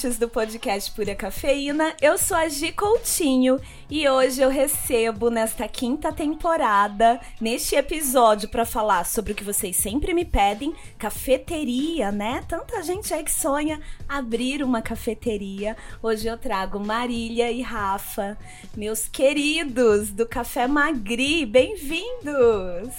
[0.00, 1.94] ouvintes do podcast Pura Cafeína.
[2.00, 3.60] Eu sou a Gi Coutinho
[3.90, 9.76] e hoje eu recebo nesta quinta temporada, neste episódio, para falar sobre o que vocês
[9.76, 12.42] sempre me pedem: cafeteria, né?
[12.48, 15.76] Tanta gente aí que sonha abrir uma cafeteria.
[16.02, 18.38] Hoje eu trago Marília e Rafa,
[18.74, 21.44] meus queridos do Café Magri.
[21.44, 22.94] Bem-vindos!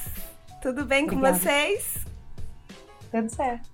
[0.62, 1.34] Tudo bem Obrigada.
[1.34, 1.98] com vocês?
[3.12, 3.71] Tudo certo.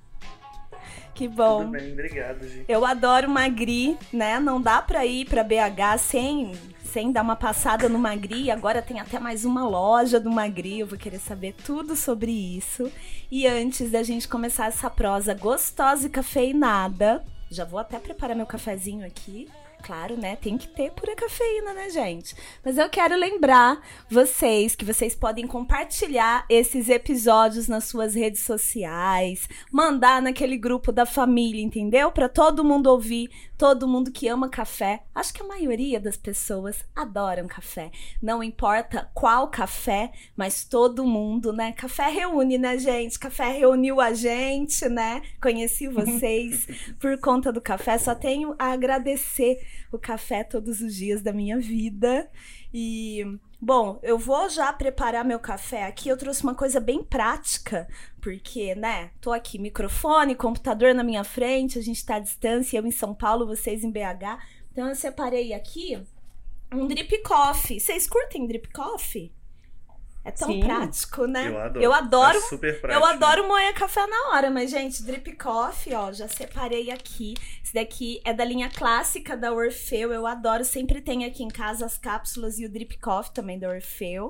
[1.17, 1.61] Que bom.
[1.61, 2.45] Tudo bem, obrigado.
[2.67, 4.39] Eu adoro Magri, né?
[4.39, 6.51] Não dá pra ir pra BH sem,
[6.83, 8.51] sem dar uma passada no Magri.
[8.51, 10.79] Agora tem até mais uma loja do Magri.
[10.79, 12.91] Eu vou querer saber tudo sobre isso.
[13.31, 18.45] E antes da gente começar essa prosa gostosa e cafeinada, já vou até preparar meu
[18.45, 19.49] cafezinho aqui
[19.87, 20.35] claro, né?
[20.35, 22.35] Tem que ter pura cafeína, né, gente?
[22.63, 29.47] Mas eu quero lembrar vocês que vocês podem compartilhar esses episódios nas suas redes sociais,
[29.71, 32.11] mandar naquele grupo da família, entendeu?
[32.11, 35.03] Para todo mundo ouvir, todo mundo que ama café.
[35.15, 37.91] Acho que a maioria das pessoas adoram café.
[38.21, 41.71] Não importa qual café, mas todo mundo, né?
[41.71, 43.17] Café reúne, né, gente?
[43.17, 45.21] Café reuniu a gente, né?
[45.41, 46.67] Conheci vocês
[46.99, 47.97] por conta do café.
[47.97, 49.59] Só tenho a agradecer
[49.91, 52.29] o café todos os dias da minha vida.
[52.73, 53.23] E,
[53.61, 56.09] bom, eu vou já preparar meu café aqui.
[56.09, 57.87] Eu trouxe uma coisa bem prática,
[58.21, 62.85] porque, né, tô aqui, microfone, computador na minha frente, a gente tá à distância, eu
[62.85, 64.43] em São Paulo, vocês em BH.
[64.71, 65.99] Então eu separei aqui
[66.71, 67.79] um drip coffee.
[67.79, 69.31] Vocês curtem drip coffee?
[70.27, 70.59] É tão Sim.
[70.59, 71.47] prático, né?
[71.47, 71.83] Eu adoro.
[71.85, 73.01] Eu adoro, é super prático.
[73.01, 77.33] eu adoro moer café na hora, mas, gente, drip coffee, ó, já separei aqui.
[77.63, 80.11] Esse daqui é da linha clássica da Orfeu.
[80.11, 83.69] Eu adoro, sempre tem aqui em casa as cápsulas e o drip coffee também da
[83.69, 84.29] Orfeu.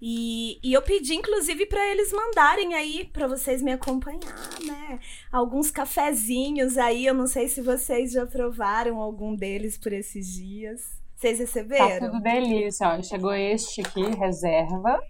[0.00, 5.00] E, e eu pedi, inclusive, para eles mandarem aí, para vocês me acompanhar, né?
[5.32, 7.04] Alguns cafezinhos aí.
[7.04, 11.02] Eu não sei se vocês já provaram algum deles por esses dias.
[11.16, 11.88] Vocês receberam?
[11.88, 13.02] Tá tudo delícia, ó.
[13.02, 15.00] Chegou este aqui, reserva.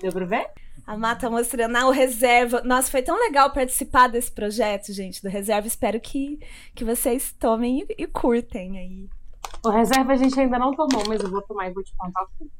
[0.00, 0.50] Deu pra ver?
[0.86, 2.62] A Mata tá mostrando ah, o Reserva.
[2.62, 5.66] Nossa, foi tão legal participar desse projeto, gente, do Reserva.
[5.66, 6.40] Espero que,
[6.74, 9.08] que vocês tomem e, e curtem aí.
[9.64, 12.26] O Reserva a gente ainda não tomou, mas eu vou tomar e vou te contar
[12.38, 12.50] tudo.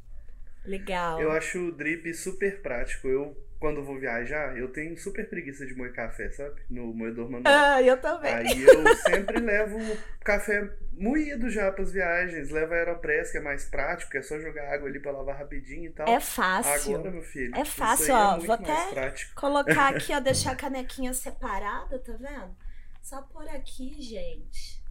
[0.65, 1.21] Legal.
[1.21, 3.09] Eu acho o drip super prático.
[3.09, 6.63] Eu quando vou viajar, eu tenho super preguiça de moer café, sabe?
[6.71, 7.55] No moedor manual.
[7.55, 8.33] Ah, eu também.
[8.33, 9.79] Aí eu sempre levo
[10.25, 12.49] café moído já para as viagens.
[12.49, 15.91] Levo Aeropress, que é mais prático, que é só jogar água ali para lavar rapidinho
[15.91, 16.09] e tal.
[16.09, 16.95] É fácil.
[16.95, 17.55] Agora, meu filho.
[17.55, 18.37] É fácil, ó.
[18.37, 19.35] É vou até prático.
[19.39, 22.57] colocar aqui, ó, deixar a canequinha separada, tá vendo?
[23.03, 24.83] Só por aqui, gente.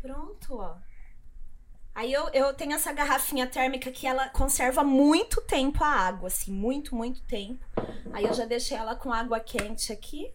[0.00, 0.78] Pronto, ó.
[1.94, 6.52] Aí eu, eu tenho essa garrafinha térmica que ela conserva muito tempo a água, assim,
[6.52, 7.64] muito, muito tempo.
[8.12, 10.34] Aí eu já deixei ela com água quente aqui.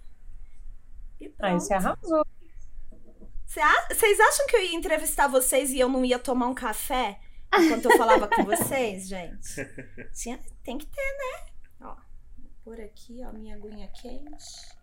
[1.20, 1.52] E pronto.
[1.52, 2.26] Aí você arrasou.
[3.46, 7.20] Vocês acham que eu ia entrevistar vocês e eu não ia tomar um café
[7.58, 9.68] enquanto eu falava com vocês, gente?
[10.14, 11.52] Tinha, tem que ter, né?
[11.82, 11.96] Ó,
[12.64, 14.79] por aqui, ó, minha aguinha quente.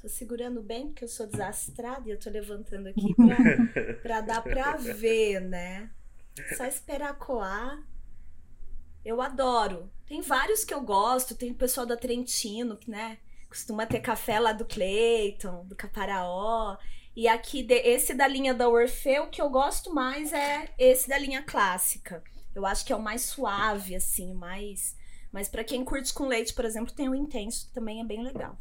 [0.00, 4.42] Tô segurando bem porque eu sou desastrada e eu tô levantando aqui pra, pra dar
[4.42, 5.90] pra ver, né?
[6.56, 7.82] Só esperar coar.
[9.04, 9.90] Eu adoro.
[10.06, 11.34] Tem vários que eu gosto.
[11.34, 13.18] Tem o pessoal da Trentino, que, né?
[13.48, 16.76] Costuma ter café lá do Clayton, do Caparaó.
[17.16, 21.42] E aqui, esse da linha da Orfeu, que eu gosto mais é esse da linha
[21.42, 22.22] clássica.
[22.54, 24.96] Eu acho que é o mais suave, assim, mais.
[25.32, 28.22] Mas para quem curte com leite, por exemplo, tem o intenso, que também é bem
[28.22, 28.56] legal.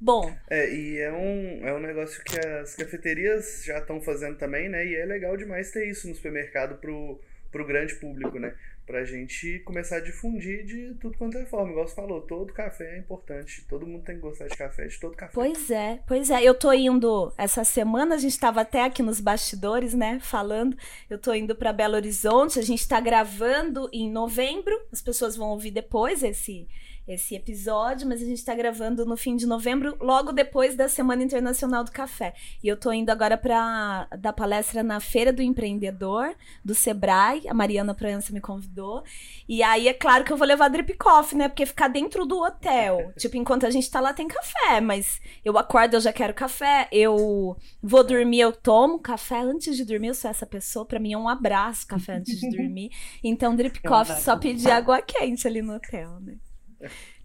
[0.00, 0.34] Bom.
[0.50, 4.84] É, e é um, é um negócio que as cafeterias já estão fazendo também, né?
[4.84, 7.20] E é legal demais ter isso no supermercado pro,
[7.52, 8.52] pro grande público, né?
[8.84, 11.70] Pra gente começar a difundir de tudo quanto é forma.
[11.70, 13.64] Igual você falou, todo café é importante.
[13.68, 15.32] Todo mundo tem que gostar de café, de todo café.
[15.32, 16.42] Pois é, pois é.
[16.42, 20.18] Eu tô indo, essa semana a gente estava até aqui nos bastidores, né?
[20.20, 20.76] Falando.
[21.08, 22.58] Eu tô indo para Belo Horizonte.
[22.58, 24.76] A gente tá gravando em novembro.
[24.90, 26.66] As pessoas vão ouvir depois esse
[27.06, 31.22] esse episódio, mas a gente está gravando no fim de novembro, logo depois da Semana
[31.22, 32.34] Internacional do Café.
[32.62, 36.34] E eu tô indo agora para dar palestra na Feira do Empreendedor,
[36.64, 39.02] do Sebrae, a Mariana Proença me convidou.
[39.48, 41.48] E aí é claro que eu vou levar drip coffee, né?
[41.48, 45.58] Porque ficar dentro do hotel, tipo, enquanto a gente tá lá tem café, mas eu
[45.58, 50.14] acordo, eu já quero café, eu vou dormir, eu tomo café antes de dormir, eu
[50.14, 52.90] sou essa pessoa, para mim é um abraço café antes de dormir.
[53.24, 56.36] Então drip coffee, só pedir água quente ali no hotel, né?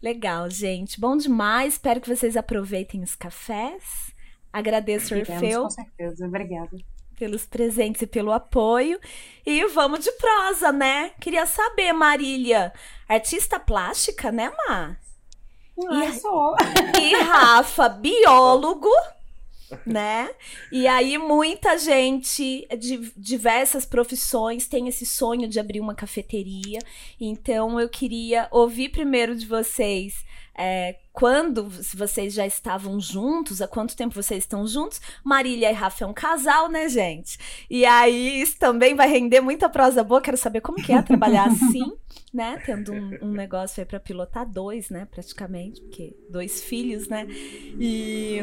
[0.01, 0.99] Legal, gente.
[0.99, 1.73] Bom demais.
[1.73, 4.13] Espero que vocês aproveitem os cafés.
[4.51, 5.63] Agradeço, Orfeu.
[5.63, 6.25] Com certeza.
[6.25, 6.77] Obrigada.
[7.15, 8.99] Pelos presentes e pelo apoio.
[9.45, 11.11] E vamos de prosa, né?
[11.19, 12.71] Queria saber, Marília,
[13.07, 14.97] artista plástica, né, Má?
[15.89, 16.55] Ah, sou.
[16.99, 18.89] E Rafa, biólogo,
[19.85, 20.29] né?
[20.71, 26.79] E aí muita gente de diversas profissões tem esse sonho de abrir uma cafeteria.
[27.19, 30.25] Então eu queria ouvir primeiro de vocês
[30.57, 34.99] é, quando vocês já estavam juntos, há quanto tempo vocês estão juntos.
[35.23, 37.37] Marília e Rafa é um casal, né, gente?
[37.69, 40.21] E aí isso também vai render muita prosa boa.
[40.21, 41.93] Quero saber como que é trabalhar assim,
[42.33, 42.61] né?
[42.65, 45.07] Tendo um, um negócio aí para pilotar dois, né?
[45.09, 47.27] Praticamente, porque dois filhos, né?
[47.79, 48.39] E,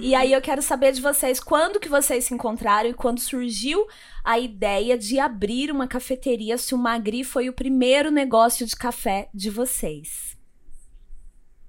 [0.00, 3.86] e aí eu quero saber de vocês quando que vocês se encontraram e quando surgiu
[4.24, 9.28] a ideia de abrir uma cafeteria, se o Magri foi o primeiro negócio de café
[9.32, 10.35] de vocês.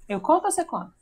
[0.07, 0.94] Eu conto ou você conta?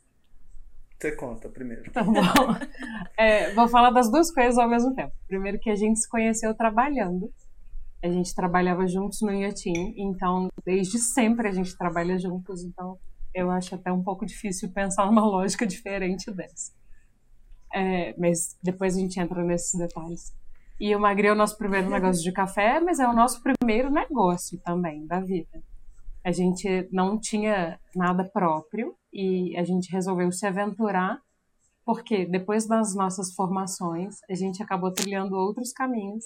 [0.99, 1.91] Você conta primeiro.
[1.91, 2.13] Tá bom.
[3.17, 5.13] É, vou falar das duas coisas ao mesmo tempo.
[5.25, 7.31] Primeiro que a gente se conheceu trabalhando.
[8.03, 12.99] A gente trabalhava juntos no Inhatim, então desde sempre a gente trabalha juntos, então
[13.33, 16.73] eu acho até um pouco difícil pensar numa lógica diferente dessa.
[17.73, 20.35] É, mas depois a gente entra nesses detalhes.
[20.79, 23.89] E o Magri é o nosso primeiro negócio de café, mas é o nosso primeiro
[23.89, 25.63] negócio também da vida.
[26.25, 31.21] A gente não tinha nada próprio e a gente resolveu se aventurar
[31.85, 36.25] porque depois das nossas formações a gente acabou trilhando outros caminhos.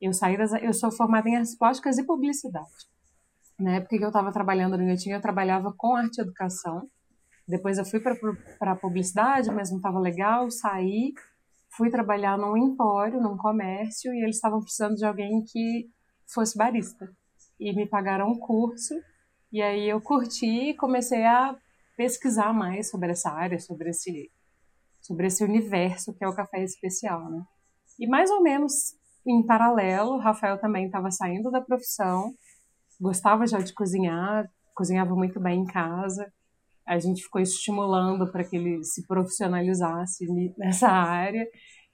[0.00, 2.68] Eu saí das, eu sou formada em artes plásticas e publicidade.
[3.58, 6.88] Na época que eu estava trabalhando no Netinho, eu trabalhava com arte e educação.
[7.48, 11.12] Depois eu fui para publicidade, mas não estava legal, saí,
[11.76, 15.90] fui trabalhar num empório, num comércio, e eles estavam precisando de alguém que
[16.32, 17.10] fosse barista
[17.60, 18.94] e me pagaram um curso.
[19.52, 21.54] E aí eu curti e comecei a
[21.96, 24.30] pesquisar mais sobre essa área, sobre esse,
[25.02, 27.42] sobre esse universo que é o café especial, né?
[27.98, 28.94] E mais ou menos
[29.26, 32.32] em paralelo, Rafael também estava saindo da profissão,
[32.98, 36.32] gostava já de cozinhar, cozinhava muito bem em casa.
[36.86, 40.26] A gente ficou estimulando para que ele se profissionalizasse
[40.56, 41.46] nessa área.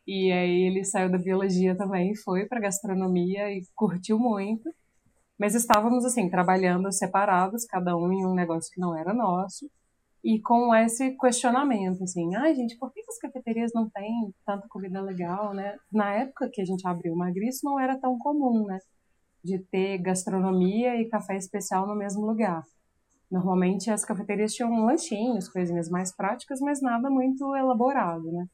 [0.06, 4.70] E aí ele saiu da biologia também, foi para gastronomia e curtiu muito.
[5.38, 9.70] Mas estávamos, assim, trabalhando separados, cada um em um negócio que não era nosso,
[10.24, 15.00] e com esse questionamento, assim, ai, gente, por que as cafeterias não têm tanta comida
[15.00, 15.76] legal, né?
[15.92, 18.78] Na época que a gente abriu o Magri, isso não era tão comum, né?
[19.44, 22.64] De ter gastronomia e café especial no mesmo lugar.
[23.30, 28.46] Normalmente as cafeterias tinham lanchinhos, coisinhas mais práticas, mas nada muito elaborado, né?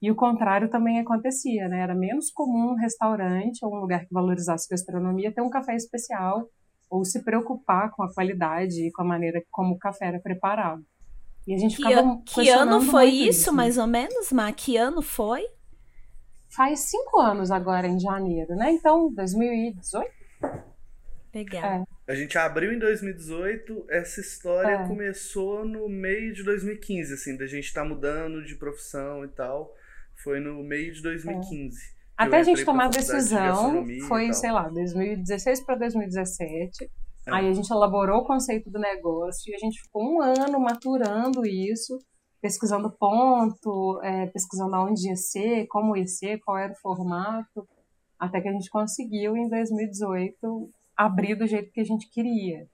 [0.00, 1.80] E o contrário também acontecia, né?
[1.80, 6.48] Era menos comum um restaurante ou um lugar que valorizasse gastronomia ter um café especial
[6.90, 10.84] ou se preocupar com a qualidade e com a maneira como o café era preparado.
[11.46, 14.52] E a gente que, ficava que ano foi isso, isso, mais ou menos, Má?
[14.52, 15.44] Que ano foi?
[16.48, 18.72] Faz cinco anos agora, em janeiro, né?
[18.72, 20.10] Então, 2018?
[21.34, 21.64] Legal.
[21.64, 22.12] É.
[22.12, 24.86] A gente abriu em 2018, essa história é.
[24.86, 29.74] começou no meio de 2015, assim, da gente estar tá mudando de profissão e tal.
[30.26, 31.78] Foi no meio de 2015.
[31.78, 31.96] É.
[32.18, 36.82] Até a gente tomar a decisão, de foi, sei lá, 2016 para 2017.
[36.82, 36.88] É.
[37.32, 41.46] Aí a gente elaborou o conceito do negócio e a gente ficou um ano maturando
[41.46, 41.96] isso,
[42.42, 47.64] pesquisando ponto, é, pesquisando aonde ia ser, como ia ser, qual era o formato,
[48.18, 52.66] até que a gente conseguiu em 2018 abrir do jeito que a gente queria.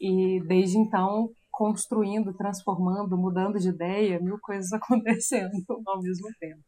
[0.00, 1.28] E desde então
[1.58, 5.50] construindo, transformando, mudando de ideia, mil coisas acontecendo
[5.84, 6.62] ao mesmo tempo.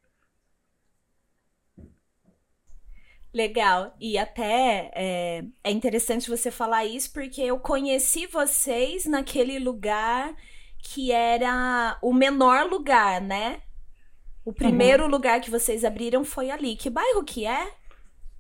[3.33, 3.95] Legal.
[4.01, 10.35] E até é, é, interessante você falar isso, porque eu conheci vocês naquele lugar
[10.83, 13.63] que era o menor lugar, né?
[14.45, 15.11] O primeiro uhum.
[15.11, 16.75] lugar que vocês abriram foi ali.
[16.75, 17.73] Que bairro que é?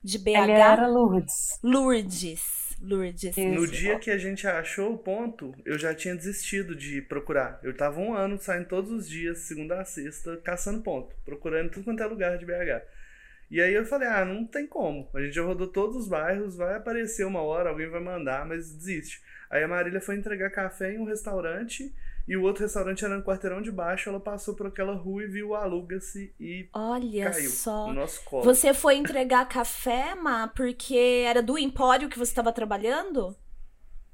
[0.02, 0.28] De BH?
[0.30, 1.60] Ele era Lourdes.
[1.62, 2.59] Lourdes.
[2.80, 3.36] Lourdes.
[3.36, 7.60] No dia que a gente achou o ponto, eu já tinha desistido de procurar.
[7.62, 11.84] Eu tava um ano saindo todos os dias, segunda a sexta, caçando ponto, procurando tudo
[11.84, 12.82] quanto é lugar de BH.
[13.50, 15.10] E aí eu falei, ah, não tem como.
[15.12, 18.72] A gente já rodou todos os bairros, vai aparecer uma hora, alguém vai mandar, mas
[18.72, 19.20] desiste.
[19.50, 21.92] Aí a Marília foi entregar café em um restaurante
[22.30, 24.08] e o outro restaurante era no quarteirão de baixo.
[24.08, 27.88] Ela passou por aquela rua e viu o aluga-se e Olha caiu só.
[27.88, 28.44] no nosso colo.
[28.44, 33.36] Você foi entregar café, Ma, porque era do empório que você estava trabalhando?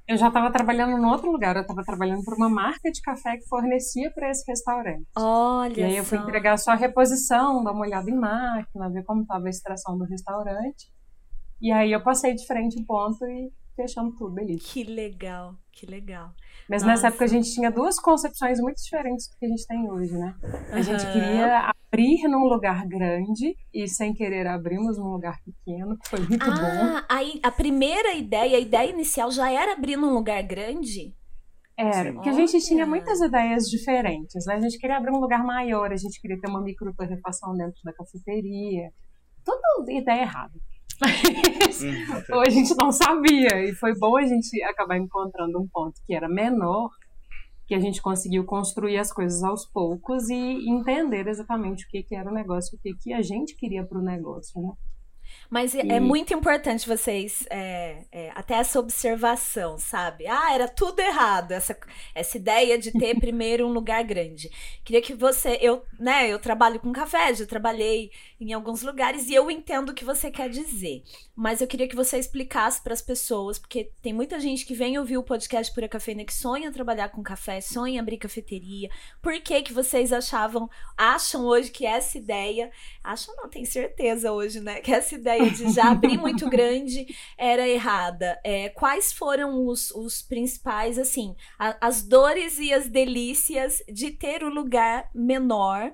[0.07, 1.55] Eu já estava trabalhando em outro lugar.
[1.57, 5.05] Eu estava trabalhando para uma marca de café que fornecia para esse restaurante.
[5.15, 6.23] Olha E aí eu fui só.
[6.23, 10.05] entregar só a reposição, dar uma olhada em máquina, ver como estava a extração do
[10.05, 10.91] restaurante.
[11.61, 14.57] E aí eu passei de frente o ponto e fechamos tudo ali.
[14.57, 16.31] Que legal, que legal.
[16.67, 16.93] Mas Nossa.
[16.93, 20.13] nessa época a gente tinha duas concepções muito diferentes do que a gente tem hoje,
[20.17, 20.35] né?
[20.71, 26.09] A gente queria abrir num lugar grande e sem querer abrimos num lugar pequeno, que
[26.09, 26.51] foi muito bom.
[26.51, 31.15] Ah, aí a primeira ideia, a ideia inicial já era abrir num lugar grande?
[31.77, 34.55] Era, porque a gente tinha muitas ideias diferentes, né?
[34.55, 37.79] A gente queria abrir um lugar maior, a gente queria ter uma micro torrefação dentro
[37.83, 38.91] da cafeteria.
[39.45, 40.59] Tudo ideia errada.
[40.99, 42.39] Mas hum.
[42.39, 43.63] a gente não sabia.
[43.63, 46.89] E foi bom a gente acabar encontrando um ponto que era menor,
[47.67, 52.15] que a gente conseguiu construir as coisas aos poucos e entender exatamente o que, que
[52.15, 54.71] era o negócio, o que, que a gente queria para o negócio, né?
[55.49, 55.91] Mas é, é e...
[55.91, 60.27] é muito importante vocês, é, é, até essa observação, sabe?
[60.27, 61.77] Ah, era tudo errado, essa,
[62.13, 64.49] essa ideia de ter primeiro um lugar grande.
[64.83, 69.33] Queria que você, eu, né, eu trabalho com café, já trabalhei em alguns lugares e
[69.33, 71.03] eu entendo o que você quer dizer.
[71.35, 74.97] Mas eu queria que você explicasse para as pessoas, porque tem muita gente que vem
[74.97, 78.89] ouvir o podcast Pura Cafeína que sonha trabalhar com café, sonha abrir cafeteria.
[79.21, 82.71] Por que que vocês achavam, acham hoje que essa ideia,
[83.03, 87.05] acham não, tem certeza hoje, né, que essa ideia de já abrir muito grande
[87.37, 88.39] era errada.
[88.43, 94.43] É, quais foram os, os principais, assim, a, as dores e as delícias de ter
[94.43, 95.91] o lugar menor?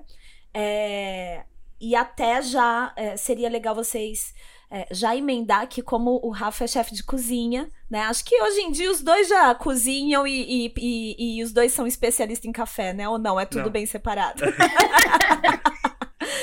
[0.52, 1.44] É,
[1.80, 4.32] e até já é, seria legal vocês
[4.70, 8.00] é, já emendar aqui como o Rafa é chefe de cozinha, né?
[8.00, 11.72] Acho que hoje em dia os dois já cozinham e, e, e, e os dois
[11.72, 13.08] são especialistas em café, né?
[13.08, 13.38] Ou não?
[13.38, 13.70] É tudo não.
[13.70, 14.42] bem separado.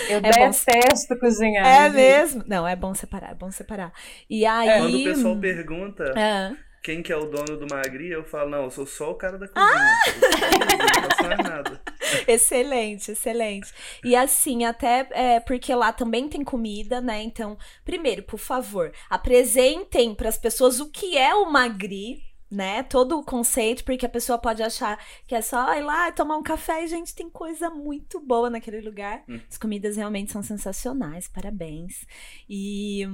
[0.09, 1.19] Eu é detesto bom...
[1.19, 1.65] cozinhar.
[1.65, 2.43] É mesmo?
[2.47, 3.93] Não, é bom separar, é bom separar.
[4.29, 4.79] E aí...
[4.79, 6.03] Quando o pessoal pergunta...
[6.17, 9.15] É quem que é o dono do Magri, eu falo, não, eu sou só o
[9.15, 9.71] cara da cozinha.
[9.71, 10.01] Ah!
[10.07, 11.81] Eu não faço mais nada.
[12.27, 13.71] excelente, excelente.
[14.03, 17.21] E assim, até é, porque lá também tem comida, né?
[17.21, 22.83] Então, primeiro, por favor, apresentem para as pessoas o que é o Magri, né?
[22.83, 26.43] Todo o conceito, porque a pessoa pode achar que é só ir lá tomar um
[26.43, 29.23] café e, gente, tem coisa muito boa naquele lugar.
[29.29, 29.39] Hum.
[29.49, 32.05] As comidas realmente são sensacionais, parabéns.
[32.49, 33.07] E.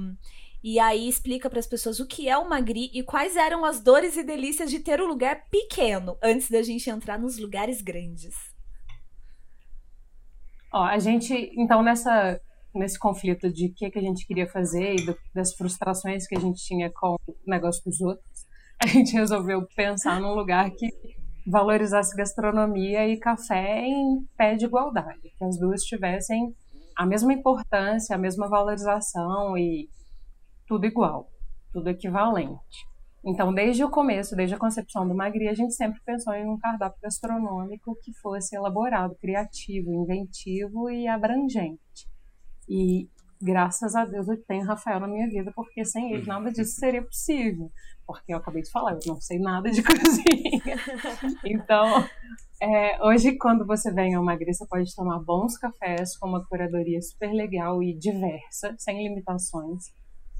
[0.60, 3.80] E aí explica para as pessoas o que é o Magri e quais eram as
[3.80, 8.34] dores e delícias de ter um lugar pequeno antes da gente entrar nos lugares grandes.
[10.72, 12.40] Ó, a gente, então, nessa,
[12.74, 16.36] nesse conflito de o que, que a gente queria fazer e do, das frustrações que
[16.36, 18.47] a gente tinha com o negócio dos outros,
[18.82, 20.88] a gente resolveu pensar num lugar que
[21.46, 26.54] valorizasse gastronomia e café em pé de igualdade, que as duas tivessem
[26.96, 29.88] a mesma importância, a mesma valorização e
[30.66, 31.28] tudo igual,
[31.72, 32.86] tudo equivalente.
[33.24, 36.58] Então, desde o começo, desde a concepção do Magri, a gente sempre pensou em um
[36.58, 42.08] cardápio gastronômico que fosse elaborado, criativo, inventivo e abrangente.
[42.68, 43.08] E
[43.40, 47.02] graças a Deus eu tenho Rafael na minha vida, porque sem ele nada disso seria
[47.02, 47.70] possível.
[48.08, 50.76] Porque eu acabei de falar, eu não sei nada de cozinha.
[51.44, 52.04] Então,
[52.60, 57.00] é, hoje, quando você vem ao Magri, você pode tomar bons cafés com uma curadoria
[57.00, 59.92] super legal e diversa, sem limitações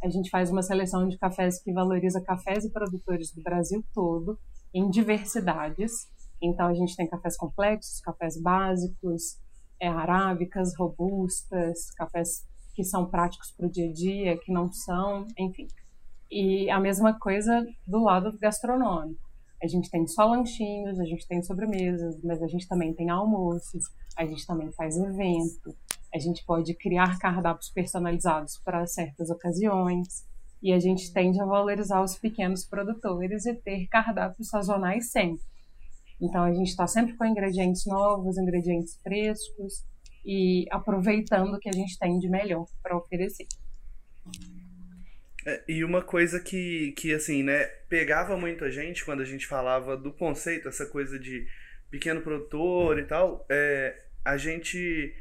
[0.02, 4.38] a gente faz uma seleção de cafés que valoriza cafés e produtores do Brasil todo,
[4.72, 6.08] em diversidades.
[6.40, 9.38] Então, a gente tem cafés complexos, cafés básicos,
[9.80, 15.26] é, arábicas, robustas, cafés que são práticos para o dia a dia, que não são,
[15.36, 15.66] enfim.
[16.30, 19.28] E a mesma coisa do lado gastronômico.
[19.62, 23.84] A gente tem só lanchinhos, a gente tem sobremesas, mas a gente também tem almoços,
[24.16, 25.74] a gente também faz evento,
[26.14, 30.26] a gente pode criar cardápios personalizados para certas ocasiões.
[30.62, 35.44] E a gente tende a valorizar os pequenos produtores e ter cardápios sazonais sempre.
[36.20, 39.84] Então a gente está sempre com ingredientes novos, ingredientes frescos
[40.24, 43.46] e aproveitando o que a gente tem de melhor para oferecer.
[45.48, 49.46] É, e uma coisa que, que, assim, né, pegava muito a gente quando a gente
[49.46, 51.46] falava do conceito, essa coisa de
[51.90, 55.14] pequeno produtor e tal, é, a gente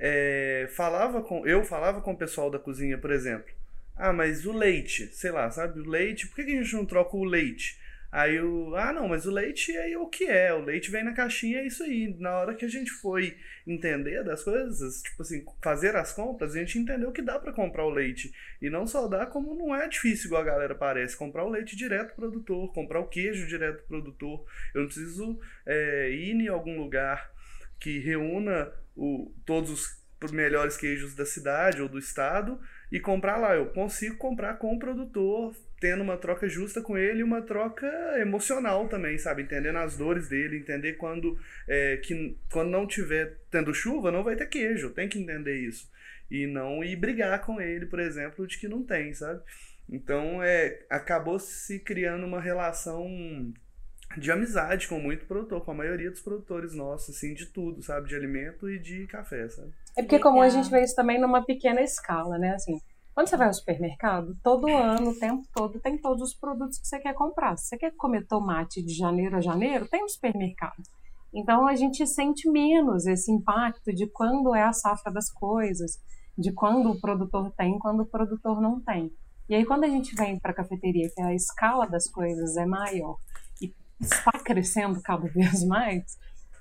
[0.00, 1.46] é, falava com.
[1.46, 3.54] Eu falava com o pessoal da cozinha, por exemplo.
[3.96, 5.78] Ah, mas o leite, sei lá, sabe?
[5.78, 7.78] O leite, por que a gente não troca o leite?
[8.10, 8.74] Aí o.
[8.74, 10.52] Ah, não, mas o leite é o que é.
[10.54, 12.16] O leite vem na caixinha, é isso aí.
[12.18, 13.36] Na hora que a gente foi
[13.66, 17.84] entender das coisas, tipo assim, fazer as compras, a gente entendeu que dá para comprar
[17.84, 18.32] o leite.
[18.62, 21.16] E não só dá, como não é difícil igual a galera parece.
[21.16, 24.46] Comprar o leite direto do produtor, comprar o queijo direto do produtor.
[24.74, 27.30] Eu não preciso é, ir em algum lugar
[27.78, 29.70] que reúna o, todos
[30.22, 32.58] os melhores queijos da cidade ou do estado
[32.90, 33.54] e comprar lá.
[33.54, 37.86] Eu consigo comprar com o produtor, tendo uma troca justa com ele e uma troca
[38.18, 39.42] emocional também, sabe?
[39.42, 44.36] Entendendo as dores dele, entender quando, é, que, quando não tiver tendo chuva, não vai
[44.36, 44.90] ter queijo.
[44.90, 45.88] Tem que entender isso.
[46.30, 49.40] E não ir brigar com ele, por exemplo, de que não tem, sabe?
[49.88, 53.06] Então, é, acabou se criando uma relação
[54.16, 58.08] de amizade com muito produtor, com a maioria dos produtores nossos, assim, de tudo, sabe?
[58.08, 59.72] De alimento e de café, sabe?
[59.96, 62.50] É porque é comum a gente vê isso também numa pequena escala, né?
[62.54, 62.78] Assim,
[63.18, 66.86] Quando você vai ao supermercado, todo ano, o tempo todo, tem todos os produtos que
[66.86, 67.56] você quer comprar.
[67.56, 70.80] Se você quer comer tomate de janeiro a janeiro, tem no supermercado.
[71.34, 75.98] Então a gente sente menos esse impacto de quando é a safra das coisas,
[76.38, 79.10] de quando o produtor tem quando o produtor não tem.
[79.48, 82.66] E aí quando a gente vem para a cafeteria, que a escala das coisas é
[82.66, 83.16] maior
[83.60, 86.04] e está crescendo cada vez mais,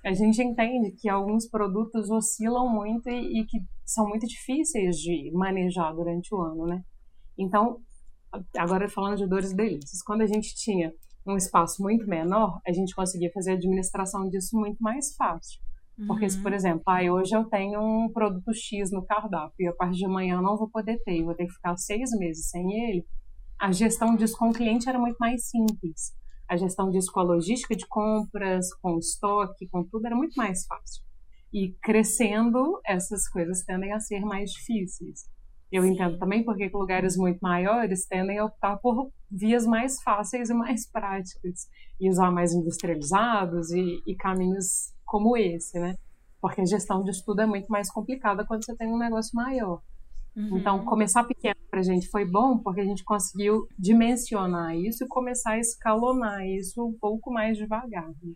[0.07, 5.31] a gente entende que alguns produtos oscilam muito e, e que são muito difíceis de
[5.33, 6.81] manejar durante o ano, né?
[7.37, 7.79] Então,
[8.57, 10.93] agora falando de dores e delícias, quando a gente tinha
[11.25, 15.59] um espaço muito menor, a gente conseguia fazer a administração disso muito mais fácil.
[16.07, 16.57] Porque se, por uhum.
[16.57, 20.35] exemplo, ah, hoje eu tenho um produto X no cardápio e a partir de amanhã
[20.35, 23.05] eu não vou poder ter, vou ter que ficar seis meses sem ele,
[23.59, 26.13] a gestão disso com o cliente era muito mais simples.
[26.47, 30.65] A gestão disso com a logística de compras, com estoque, com tudo, era muito mais
[30.65, 31.03] fácil.
[31.51, 35.29] E crescendo, essas coisas tendem a ser mais difíceis.
[35.71, 35.93] Eu Sim.
[35.93, 40.89] entendo também porque lugares muito maiores tendem a optar por vias mais fáceis e mais
[40.89, 41.67] práticas
[41.99, 45.95] e usar mais industrializados e, e caminhos como esse, né?
[46.39, 49.81] Porque a gestão de estudo é muito mais complicada quando você tem um negócio maior.
[50.37, 50.59] Uhum.
[50.59, 55.07] Então, começar pequeno para a gente foi bom porque a gente conseguiu dimensionar isso e
[55.07, 58.07] começar a escalonar isso um pouco mais devagar.
[58.07, 58.33] Né?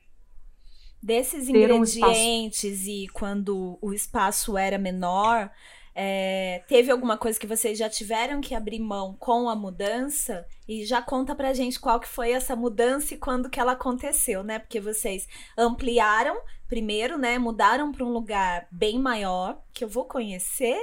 [1.02, 5.52] Desses ingredientes um e quando o espaço era menor,
[5.94, 10.44] é, teve alguma coisa que vocês já tiveram que abrir mão com a mudança?
[10.68, 14.44] E já conta pra gente qual que foi essa mudança e quando que ela aconteceu,
[14.44, 14.58] né?
[14.58, 16.36] Porque vocês ampliaram
[16.68, 17.38] primeiro, né?
[17.38, 20.80] Mudaram para um lugar bem maior, que eu vou conhecer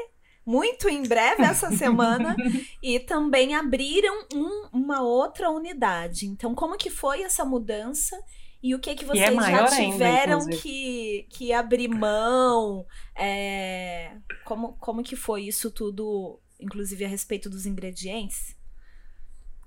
[0.49, 2.35] muito em breve essa semana
[2.83, 6.26] e também abriram um, uma outra unidade.
[6.26, 8.19] Então, como que foi essa mudança
[8.62, 12.87] e o que que é vocês é já tiveram ainda, que, que abrir mão?
[13.15, 18.56] É, como, como que foi isso tudo, inclusive a respeito dos ingredientes?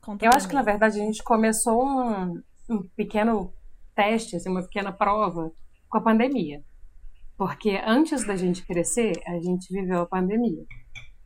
[0.01, 0.49] Conta Eu acho mim.
[0.49, 3.53] que, na verdade, a gente começou um, um pequeno
[3.93, 5.51] teste, assim, uma pequena prova
[5.87, 6.63] com a pandemia.
[7.41, 10.63] Porque antes da gente crescer, a gente viveu a pandemia.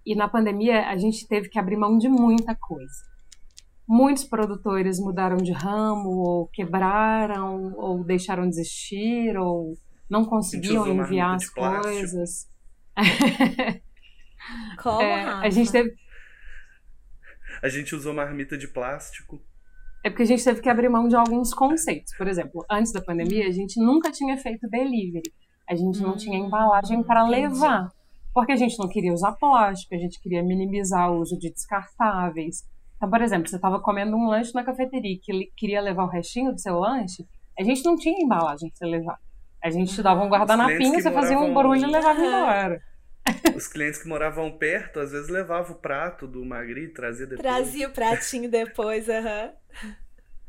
[0.05, 3.15] E na pandemia, a gente teve que abrir mão de muita coisa
[3.87, 9.77] muitos produtores mudaram de ramo, ou quebraram, ou deixaram de existir, ou
[10.09, 12.47] não conseguiam enviar as coisas.
[14.81, 15.95] Como, é, a gente teve.
[17.61, 19.41] A gente usou marmita de plástico.
[20.03, 22.15] É porque a gente teve que abrir mão de alguns conceitos.
[22.15, 25.33] Por exemplo, antes da pandemia, a gente nunca tinha feito delivery.
[25.69, 27.91] A gente não hum, tinha embalagem para levar.
[28.33, 32.63] Porque a gente não queria usar plástico, a gente queria minimizar o uso de descartáveis.
[32.97, 36.51] Então, por exemplo, você estava comendo um lanche na cafeteria que queria levar o restinho
[36.51, 37.25] do seu lanche,
[37.57, 39.17] a gente não tinha embalagem para você levar.
[39.63, 42.81] A gente te dava um guardanapinho, você fazia um barulho e levava embora.
[43.55, 47.41] Os clientes que moravam perto, às vezes levavam o prato do Magri e trazia depois.
[47.41, 49.51] Trazia o pratinho depois, aham.
[49.83, 49.91] Uhum.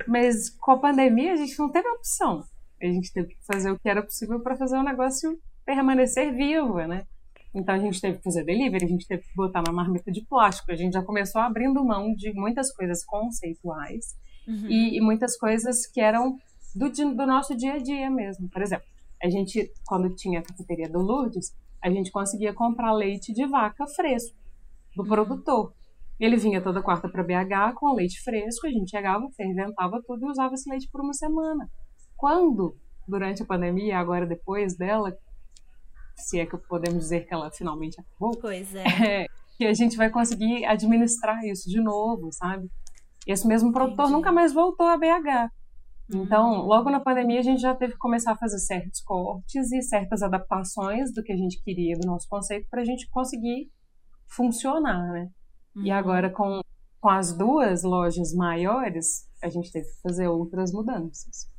[0.07, 2.45] Mas com a pandemia a gente não teve opção.
[2.81, 6.79] A gente teve que fazer o que era possível para fazer o negócio permanecer vivo,
[6.87, 7.07] né?
[7.55, 10.23] Então a gente teve que fazer delivery, a gente teve que botar na marmita de
[10.23, 10.71] plástico.
[10.71, 14.15] A gente já começou abrindo mão de muitas coisas conceituais
[14.47, 14.67] uhum.
[14.69, 16.37] e, e, muitas coisas que eram
[16.75, 18.49] do, do nosso dia a dia mesmo.
[18.51, 18.85] Por exemplo,
[19.23, 23.87] a gente, quando tinha a cafeteria do Lourdes, a gente conseguia comprar leite de vaca
[23.87, 24.37] fresco
[24.95, 25.09] do uhum.
[25.09, 25.73] produtor.
[26.21, 30.31] Ele vinha toda quarta para BH com leite fresco, a gente chegava, ferventava tudo e
[30.31, 31.71] usava esse leite por uma semana.
[32.17, 32.77] Quando,
[33.07, 35.17] durante a pandemia, agora depois dela,
[36.17, 38.37] se é que podemos dizer que ela finalmente acabou.
[38.41, 38.85] Pois é.
[39.25, 39.27] é
[39.57, 42.71] que a gente vai conseguir administrar isso de novo, sabe?
[43.27, 44.17] Esse mesmo produtor Entendi.
[44.17, 45.51] nunca mais voltou a BH.
[46.15, 46.67] Então, hum.
[46.67, 50.23] logo na pandemia, a gente já teve que começar a fazer certos cortes e certas
[50.23, 53.71] adaptações do que a gente queria do nosso conceito para a gente conseguir
[54.29, 55.29] funcionar, né?
[55.75, 55.83] Uhum.
[55.83, 56.61] E agora, com,
[57.01, 61.51] com as duas lojas maiores, a gente teve que fazer outras mudanças.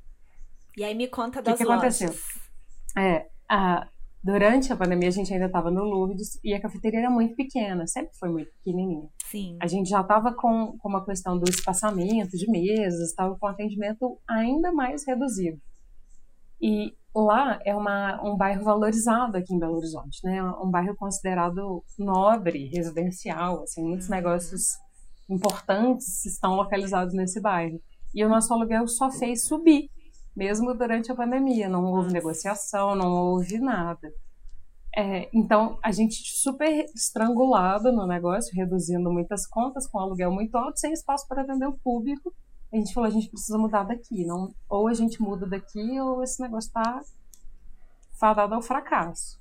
[0.77, 2.01] E aí me conta das que que lojas.
[2.01, 2.21] aconteceu?
[2.97, 3.87] É, a,
[4.27, 7.87] Durante a pandemia, a gente ainda estava no Lourdes e a cafeteria era muito pequena,
[7.87, 9.07] sempre foi muito pequenininha.
[9.25, 9.57] Sim.
[9.61, 14.19] A gente já estava com, com uma questão do espaçamento de mesas, estava com atendimento
[14.27, 15.57] ainda mais reduzido.
[16.61, 20.43] E lá é uma, um bairro valorizado aqui em Belo Horizonte, né?
[20.43, 24.15] Um bairro considerado nobre, residencial, assim, muitos uhum.
[24.15, 24.77] negócios
[25.29, 27.79] importantes estão localizados nesse bairro.
[28.13, 29.89] E o nosso aluguel só fez subir
[30.37, 31.67] mesmo durante a pandemia.
[31.67, 34.13] Não houve negociação, não houve nada.
[34.95, 40.79] É, então, a gente super estrangulado no negócio, reduzindo muitas contas, com aluguel muito alto,
[40.79, 42.31] sem espaço para atender o público.
[42.71, 44.25] A gente falou, a gente precisa mudar daqui.
[44.25, 47.01] Não, ou a gente muda daqui, ou esse negócio está
[48.19, 49.39] fadado ao fracasso.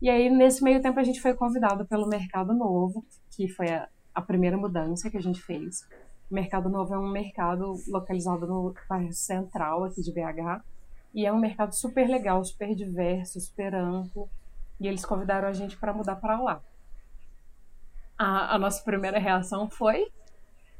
[0.00, 3.04] E aí, nesse meio tempo, a gente foi convidado pelo Mercado Novo,
[3.36, 5.86] que foi a, a primeira mudança que a gente fez.
[6.30, 10.62] O Mercado Novo é um mercado localizado no bairro central aqui de BH.
[11.14, 14.28] E é um mercado super legal, super diverso, super amplo.
[14.80, 16.60] E eles convidaram a gente para mudar para lá.
[18.18, 20.10] A, a nossa primeira reação foi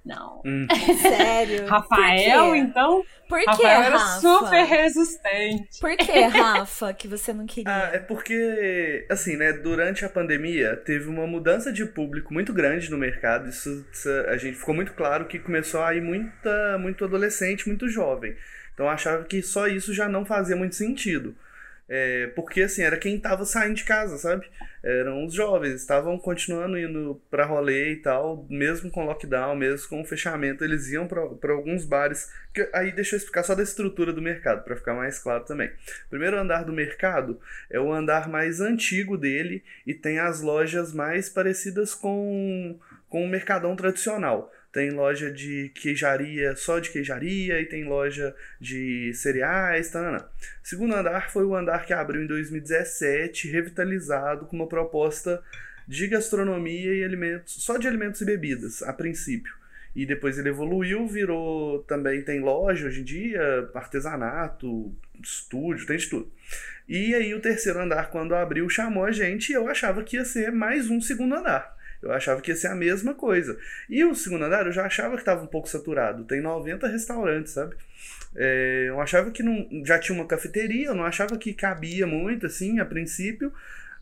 [0.04, 0.42] não.
[0.44, 0.66] Hum.
[1.00, 1.66] Sério?
[1.66, 3.04] Rafael, Por então?
[3.28, 4.20] Por que, Rafael era Rafa?
[4.20, 5.80] super resistente.
[5.80, 7.72] Por que, Rafa, que você não queria?
[7.72, 12.90] Ah, é porque, assim, né, durante a pandemia teve uma mudança de público muito grande
[12.90, 13.48] no mercado.
[13.48, 17.88] Isso, isso a gente ficou muito claro que começou a ir muita, muito adolescente, muito
[17.88, 18.36] jovem.
[18.74, 21.34] Então eu achava que só isso já não fazia muito sentido.
[21.88, 24.46] É, porque assim, era quem tava saindo de casa, sabe?
[24.82, 30.02] Eram os jovens, estavam continuando indo pra rolê e tal, mesmo com lockdown, mesmo com
[30.02, 32.32] o fechamento, eles iam para alguns bares.
[32.52, 35.68] Que, aí deixa eu explicar só da estrutura do mercado, para ficar mais claro também.
[35.68, 37.40] O primeiro andar do mercado
[37.70, 42.76] é o andar mais antigo dele e tem as lojas mais parecidas com,
[43.08, 49.12] com o mercadão tradicional tem loja de queijaria só de queijaria e tem loja de
[49.14, 49.92] cereais.
[49.94, 55.42] O segundo andar foi o andar que abriu em 2017, revitalizado com uma proposta
[55.86, 59.52] de gastronomia e alimentos, só de alimentos e bebidas, a princípio.
[59.94, 64.90] E depois ele evoluiu, virou também tem loja hoje em dia, artesanato,
[65.22, 66.32] estúdio, tem de tudo.
[66.88, 70.24] E aí o terceiro andar quando abriu chamou a gente e eu achava que ia
[70.24, 71.76] ser mais um segundo andar.
[72.02, 73.56] Eu achava que ia ser a mesma coisa.
[73.88, 76.24] E o segundo andar eu já achava que estava um pouco saturado.
[76.24, 77.76] Tem 90 restaurantes, sabe?
[78.34, 82.46] É, eu achava que não, já tinha uma cafeteria, eu não achava que cabia muito,
[82.46, 83.52] assim, a princípio.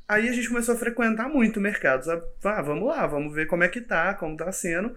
[0.09, 2.23] Aí a gente começou a frequentar muito o mercado, sabe?
[2.43, 4.95] Ah, vamos lá, vamos ver como é que tá, como tá sendo.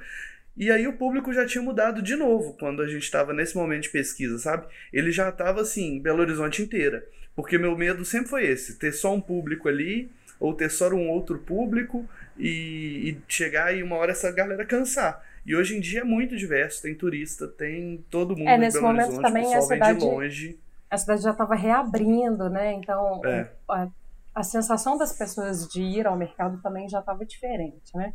[0.56, 3.84] E aí o público já tinha mudado de novo quando a gente estava nesse momento
[3.84, 4.68] de pesquisa, sabe?
[4.92, 7.06] Ele já estava assim, Belo Horizonte inteira.
[7.36, 11.10] Porque meu medo sempre foi esse, ter só um público ali, ou ter só um
[11.10, 12.08] outro público,
[12.38, 15.24] e, e chegar e uma hora essa galera cansar.
[15.46, 18.88] E hoje em dia é muito diverso, tem turista, tem todo mundo é, nesse Belo
[18.88, 20.60] momento Horizonte, também o pessoal a cidade, vem de longe.
[20.90, 22.74] A cidade já estava reabrindo, né?
[22.74, 23.50] Então É.
[23.70, 23.88] a,
[24.36, 28.14] a sensação das pessoas de ir ao mercado também já estava diferente, né?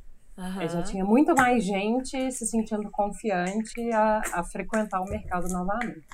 [0.60, 6.06] É, Já tinha muito mais gente se sentindo confiante a, a frequentar o mercado novamente.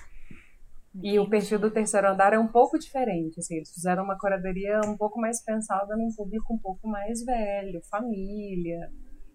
[1.02, 3.40] E o perfil do terceiro andar é um pouco diferente.
[3.40, 7.80] Assim, eles fizeram uma curadoria um pouco mais pensada num público um pouco mais velho,
[7.90, 8.90] família.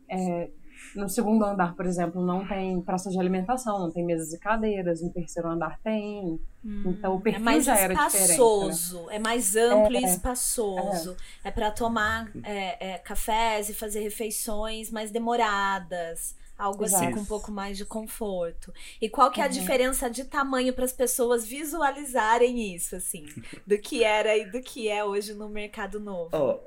[0.10, 0.50] É,
[0.96, 5.02] no segundo andar, por exemplo, não tem praça de alimentação, não tem mesas e cadeiras.
[5.02, 6.40] No terceiro andar tem.
[6.86, 8.18] então o É perfil mais já era diferente.
[8.18, 8.34] né?
[8.36, 11.18] espaçoso, é mais amplo e É, espaçoso.
[11.44, 16.36] É, para tomar é, é, cafés e fazer refeições mais demoradas.
[16.60, 17.14] Algo assim Exato.
[17.14, 18.74] com um pouco mais de conforto.
[19.02, 19.54] E qual que é a Uhum.
[19.54, 23.26] diferença de tamanho para as pessoas visualizarem isso, assim,
[23.66, 26.30] do que era e do que é hoje no mercado novo?
[26.34, 26.60] Ó,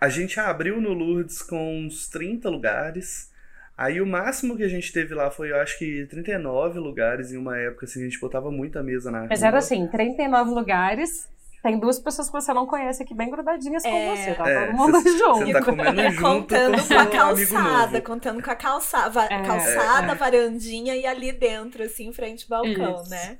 [0.00, 3.28] a gente abriu no Lourdes com uns 30 lugares.
[3.76, 7.36] Aí o máximo que a gente teve lá foi, eu acho que 39 lugares em
[7.36, 9.48] uma época, assim, a gente botava muita mesa na Mas rua.
[9.48, 11.28] era assim, 39 lugares.
[11.66, 14.14] Tem duas pessoas que você não conhece aqui bem grudadinhas com É.
[14.16, 15.46] você, tá É, todo mundo cê- junto.
[15.46, 19.24] cê tá comendo É, junto contando com com a calçada, contando com a calçada, va-
[19.24, 20.14] É, calçada, é.
[20.14, 23.10] varandinha e ali dentro, assim, em frente ao balcão, Isso.
[23.10, 23.38] né?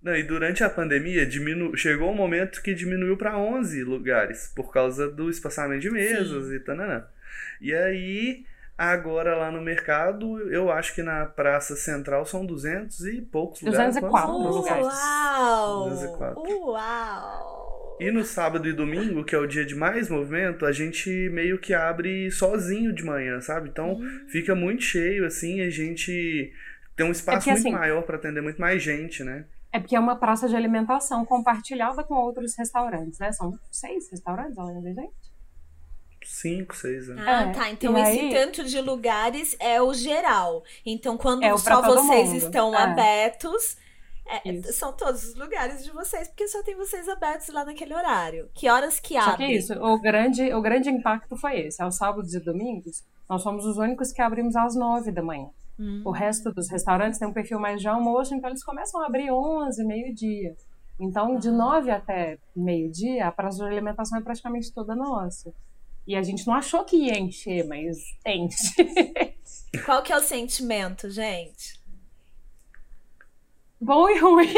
[0.00, 1.76] Não, e durante a pandemia diminu...
[1.76, 6.60] chegou um momento que diminuiu para 11 lugares por causa do espaçamento de mesas e
[6.60, 7.04] tananã.
[7.60, 8.44] E aí,
[8.88, 13.96] agora lá no mercado, eu acho que na Praça Central são 200 e poucos lugares.
[13.96, 14.56] 204 Quantos?
[14.56, 14.86] lugares.
[14.86, 15.88] Uau!
[15.90, 16.42] 204.
[16.66, 17.96] Uau!
[18.00, 21.58] E no sábado e domingo, que é o dia de mais movimento, a gente meio
[21.58, 23.68] que abre sozinho de manhã, sabe?
[23.68, 24.26] Então Hum.
[24.28, 26.50] fica muito cheio, assim, a gente
[26.96, 29.44] tem um espaço porque, muito assim, maior para atender muito mais gente, né?
[29.72, 33.30] É porque é uma praça de alimentação compartilhada com outros restaurantes, né?
[33.32, 35.29] São seis restaurantes além da gente.
[36.24, 37.22] Cinco, seis anos.
[37.26, 37.70] Ah, É, tá.
[37.70, 40.62] Então e esse aí- tanto de lugares é o geral.
[40.84, 42.36] Então, quando É só vocês mundo.
[42.36, 42.82] estão É.
[42.82, 43.76] abertos,
[44.26, 48.48] é, são todos os lugares de vocês, porque só tem vocês abertos lá naquele horário.
[48.54, 49.46] Que horas que Só abre?
[49.46, 51.82] que isso, o grande, o grande impacto foi esse.
[51.82, 55.48] Aos sábados e domingos, nós somos os únicos que abrimos às nove da manhã.
[55.78, 56.02] Hum.
[56.04, 59.30] O resto dos restaurantes tem um perfil mais de almoço, então eles começam a abrir
[59.32, 60.54] 11, meio-dia.
[61.00, 65.50] Então, de 9 até meio-dia, a praça de alimentação é praticamente toda nossa.
[66.10, 68.74] E a gente não achou que ia encher, mas enche.
[69.86, 71.78] Qual que é o sentimento, gente?
[73.80, 74.52] Bom e ruim.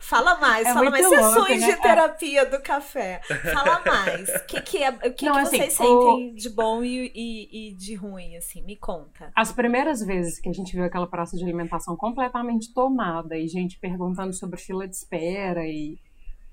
[0.00, 1.66] Fala mais, É fala mais muito louco, sessões né?
[1.74, 3.20] de terapia do café.
[3.52, 4.28] Fala mais.
[4.30, 7.12] O que, que, é, o que, Não, que assim, vocês o- sentem de bom e,
[7.14, 8.62] e, e de ruim, assim?
[8.62, 9.30] Me conta.
[9.36, 13.78] As primeiras vezes que a gente viu aquela praça de alimentação completamente tomada e gente
[13.78, 15.98] perguntando sobre fila de espera e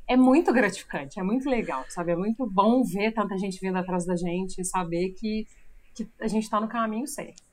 [0.09, 2.11] é muito gratificante, é muito legal, sabe?
[2.11, 5.45] É muito bom ver tanta gente vindo atrás da gente e saber que
[5.95, 7.43] que a gente está no caminho certo.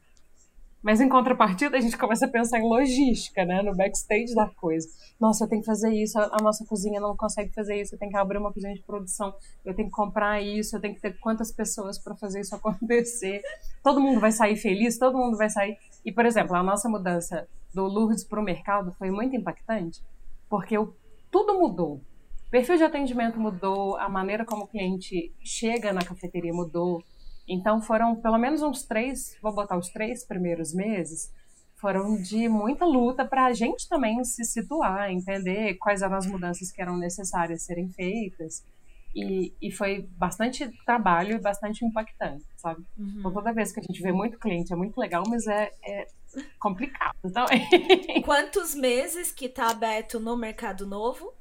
[0.83, 3.61] Mas em contrapartida, a gente começa a pensar em logística, né?
[3.61, 4.87] No backstage da coisa.
[5.19, 8.12] Nossa, eu tenho que fazer isso, a nossa cozinha não consegue fazer isso, eu tenho
[8.12, 11.19] que abrir uma cozinha de produção, eu tenho que comprar isso, eu tenho que ter
[11.19, 13.42] quantas pessoas para fazer isso acontecer.
[13.83, 15.77] Todo mundo vai sair feliz, todo mundo vai sair.
[16.05, 20.01] E, por exemplo, a nossa mudança do Lourdes para o mercado foi muito impactante,
[20.49, 20.95] porque o,
[21.33, 22.01] tudo mudou.
[22.46, 27.02] O perfil de atendimento mudou, a maneira como o cliente chega na cafeteria mudou,
[27.48, 31.32] então foram pelo menos uns três, vou botar os três primeiros meses,
[31.76, 36.72] foram de muita luta para a gente também se situar, entender quais eram as mudanças
[36.72, 38.64] que eram necessárias serem feitas.
[39.14, 42.85] E, e foi bastante trabalho e bastante impactante, sabe?
[42.98, 43.14] Uhum.
[43.18, 46.06] Então, toda vez que a gente vê muito cliente é muito legal, mas é, é
[46.61, 47.66] complicado também.
[48.22, 51.32] Quantos meses que está aberto no Mercado Novo?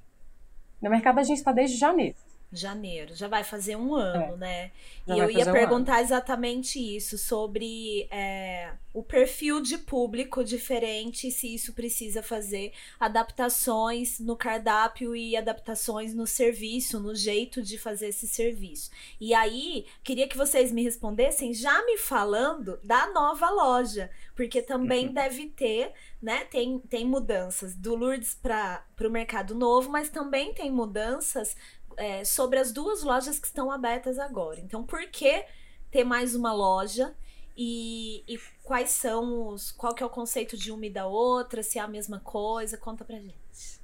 [0.81, 2.15] No mercado a gente está desde janeiro.
[2.59, 4.37] Janeiro, já vai fazer um ano, é.
[4.37, 4.71] né?
[5.07, 11.29] Já e eu ia perguntar um exatamente isso, sobre é, o perfil de público diferente,
[11.29, 18.07] se isso precisa fazer adaptações no cardápio e adaptações no serviço, no jeito de fazer
[18.07, 18.89] esse serviço.
[19.19, 25.07] E aí, queria que vocês me respondessem já me falando da nova loja, porque também
[25.07, 25.13] uhum.
[25.13, 25.91] deve ter,
[26.21, 26.45] né?
[26.45, 31.55] Tem, tem mudanças do Lourdes para o mercado novo, mas também tem mudanças
[31.97, 34.59] é, sobre as duas lojas que estão abertas agora.
[34.59, 35.45] Então, por que
[35.91, 37.15] ter mais uma loja?
[37.57, 39.71] E, e, quais são os.
[39.71, 41.63] Qual que é o conceito de uma e da outra?
[41.63, 42.77] Se é a mesma coisa?
[42.77, 43.79] Conta pra gente.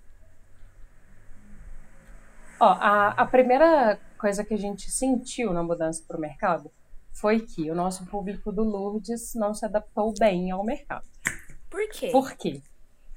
[2.59, 6.69] Ó, a, a primeira coisa que a gente sentiu na mudança para o mercado
[7.13, 11.05] foi que o nosso público do Lourdes não se adaptou bem ao mercado.
[11.69, 12.09] Por quê?
[12.11, 12.61] Por quê?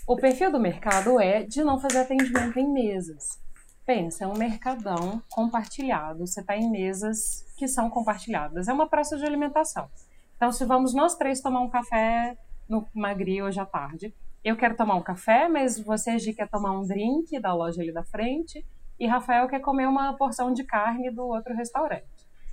[0.06, 3.40] O perfil do mercado é de não fazer atendimento em mesas.
[3.86, 6.26] Pensa, é um mercadão compartilhado.
[6.26, 8.66] Você está em mesas que são compartilhadas.
[8.66, 9.90] É uma praça de alimentação.
[10.36, 14.74] Então, se vamos nós três tomar um café no Magri hoje à tarde, eu quero
[14.74, 18.64] tomar um café, mas você, Gi, quer tomar um drink da loja ali da frente,
[18.98, 22.04] e Rafael quer comer uma porção de carne do outro restaurante.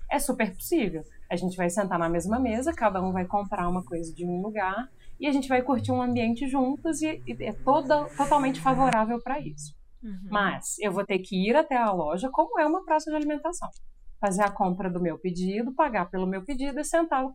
[0.10, 1.04] É super possível.
[1.30, 4.42] A gente vai sentar na mesma mesa, cada um vai comprar uma coisa de um
[4.42, 9.22] lugar, e a gente vai curtir um ambiente juntos, e, e é toda, totalmente favorável
[9.22, 9.80] para isso.
[10.04, 10.30] Uhum.
[10.30, 13.70] Mas eu vou ter que ir até a loja, como é uma praça de alimentação.
[14.20, 17.26] Fazer a compra do meu pedido, pagar pelo meu pedido e sentar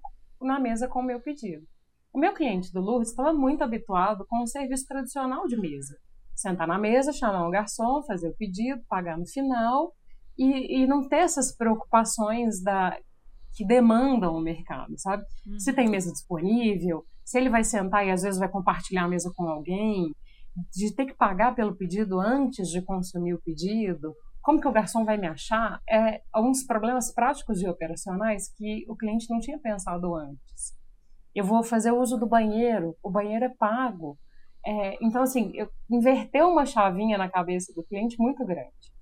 [0.41, 1.67] na mesa com o meu pedido.
[2.13, 5.97] O meu cliente do Lourdes estava muito habituado com o serviço tradicional de mesa.
[6.35, 9.93] Sentar na mesa, chamar um garçom, fazer o pedido, pagar no final
[10.39, 12.97] e, e não ter essas preocupações da,
[13.55, 15.25] que demandam o mercado, sabe?
[15.47, 15.59] Uhum.
[15.59, 19.33] Se tem mesa disponível, se ele vai sentar e às vezes vai compartilhar a mesa
[19.35, 20.13] com alguém,
[20.75, 25.05] de ter que pagar pelo pedido antes de consumir o pedido, como que o garçom
[25.05, 30.15] vai me achar, é alguns problemas práticos e operacionais que o cliente não tinha pensado
[30.15, 30.73] antes.
[31.35, 34.17] Eu vou fazer uso do banheiro, o banheiro é pago.
[34.65, 38.93] É, então, assim, eu inverteu uma chavinha na cabeça do cliente muito grande.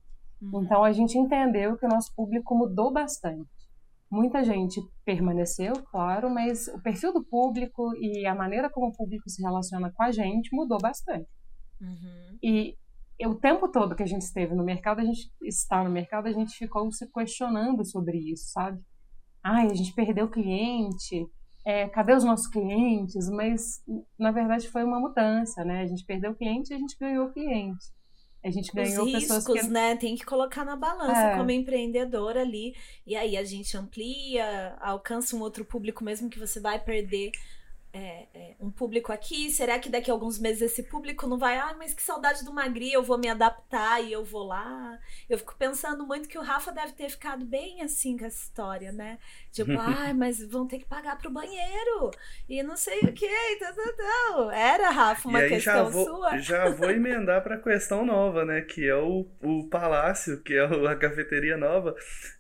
[0.40, 0.64] Uhum.
[0.64, 3.49] Então, a gente entendeu que o nosso público mudou bastante.
[4.11, 9.29] Muita gente permaneceu, claro, mas o perfil do público e a maneira como o público
[9.29, 11.29] se relaciona com a gente mudou bastante.
[11.85, 12.38] Uhum.
[12.42, 12.77] E
[13.27, 16.33] o tempo todo que a gente esteve no mercado, a gente está no mercado, a
[16.33, 18.81] gente ficou se questionando sobre isso, sabe?
[19.42, 21.27] Ai, a gente perdeu cliente,
[21.64, 23.29] é, cadê os nossos clientes?
[23.31, 23.83] Mas,
[24.18, 25.83] na verdade, foi uma mudança, né?
[25.83, 27.87] A gente perdeu cliente e a gente ganhou cliente.
[28.44, 29.68] A gente ganhou Os riscos, que...
[29.68, 29.97] né?
[29.97, 31.37] Tem que colocar na balança é.
[31.37, 32.75] como empreendedor ali.
[33.07, 37.31] E aí a gente amplia, alcança um outro público mesmo que você vai perder
[37.94, 39.48] é, é, um público aqui?
[39.50, 41.57] Será que daqui a alguns meses esse público não vai?
[41.59, 44.98] Ah, mas que saudade do Magri, eu vou me adaptar e eu vou lá.
[45.30, 48.90] Eu fico pensando muito que o Rafa deve ter ficado bem assim com essa história,
[48.90, 49.16] né?
[49.52, 52.11] Tipo, ah, mas vão ter que pagar pro banheiro
[52.48, 54.50] e não sei o que, então.
[54.50, 56.38] Era, Rafa, uma questão já vou, sua.
[56.38, 58.61] Já vou emendar pra questão nova, né?
[58.61, 61.94] Que é o, o Palácio, que é a cafeteria nova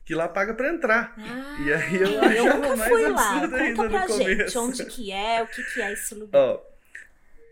[0.04, 1.14] que lá paga para entrar.
[1.16, 3.62] Ah, e aí eu achava mais fui absurdo lá.
[3.62, 4.60] ainda Conta pra no gente começo.
[4.60, 6.58] onde que é, o que que é esse lugar.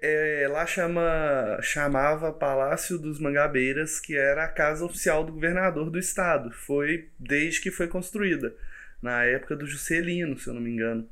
[0.04, 5.98] É, lá chama, chamava Palácio dos Mangabeiras, que era a casa oficial do governador do
[5.98, 6.50] estado.
[6.50, 8.52] Foi desde que foi construída,
[9.00, 11.08] na época do Juscelino, se eu não me engano.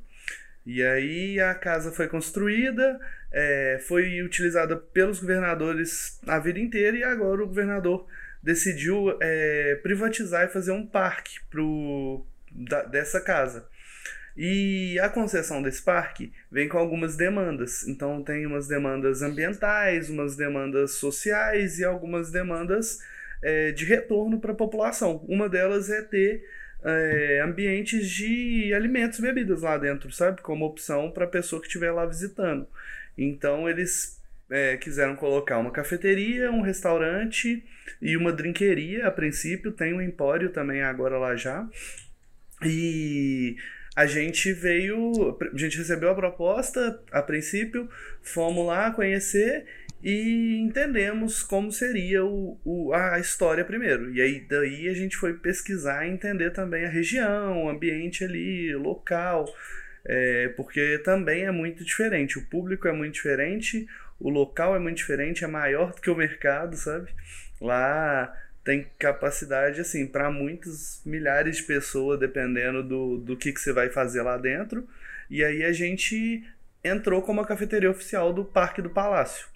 [0.67, 3.01] E aí a casa foi construída,
[3.33, 8.07] é, foi utilizada pelos governadores a vida inteira e agora o governador
[8.43, 13.69] decidiu é, privatizar e fazer um parque pro, da, dessa casa.
[14.37, 17.87] E a concessão desse parque vem com algumas demandas.
[17.87, 23.01] Então tem umas demandas ambientais, umas demandas sociais e algumas demandas
[23.43, 25.25] é, de retorno para a população.
[25.29, 26.45] Uma delas é ter
[26.85, 30.41] é, ambientes de alimentos e bebidas lá dentro, sabe?
[30.43, 32.67] Como opção para a pessoa que estiver lá visitando.
[33.17, 37.65] Então eles é, quiseram colocar uma cafeteria, um restaurante
[38.01, 39.73] e uma drinqueria a princípio.
[39.73, 41.69] Tem um empório também agora lá já.
[42.63, 43.57] E
[43.95, 47.89] a gente veio, a gente recebeu a proposta a princípio,
[48.23, 49.67] fomos lá conhecer
[50.03, 54.13] e entendemos como seria o, o, a história primeiro.
[54.15, 58.75] E aí daí a gente foi pesquisar e entender também a região, o ambiente ali,
[58.75, 59.53] local,
[60.05, 62.39] é, porque também é muito diferente.
[62.39, 63.87] O público é muito diferente,
[64.19, 67.11] o local é muito diferente, é maior do que o mercado, sabe?
[67.61, 73.73] Lá tem capacidade assim para muitos milhares de pessoas, dependendo do, do que, que você
[73.73, 74.87] vai fazer lá dentro.
[75.29, 76.45] E aí a gente
[76.83, 79.47] entrou como a cafeteria oficial do Parque do Palácio.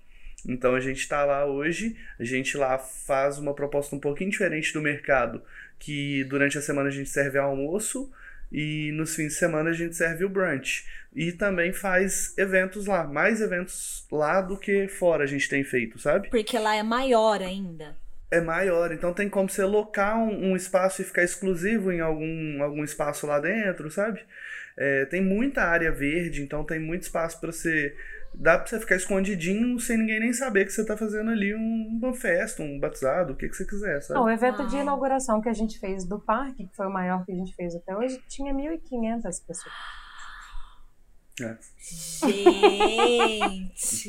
[0.47, 4.73] Então a gente está lá hoje, a gente lá faz uma proposta um pouquinho diferente
[4.73, 5.43] do mercado,
[5.79, 8.13] que durante a semana a gente serve almoço
[8.53, 10.85] e nos fins de semana a gente serve o brunch.
[11.15, 15.99] E também faz eventos lá, mais eventos lá do que fora a gente tem feito,
[15.99, 16.29] sabe?
[16.29, 17.97] Porque lá é maior ainda.
[18.37, 22.63] É maior, então tem como você locar um, um espaço e ficar exclusivo em algum,
[22.63, 24.21] algum espaço lá dentro, sabe?
[24.77, 27.95] É, tem muita área verde, então tem muito espaço para você
[28.35, 32.01] dá pra você ficar escondidinho sem ninguém nem saber que você tá fazendo ali um,
[32.03, 34.19] uma festa, um batizado, o que, que você quiser, sabe?
[34.19, 34.69] Não, o evento Uau.
[34.69, 37.55] de inauguração que a gente fez do parque, que foi o maior que a gente
[37.55, 39.75] fez até hoje, tinha 1.500 pessoas.
[41.41, 41.57] É.
[43.41, 44.05] Gente!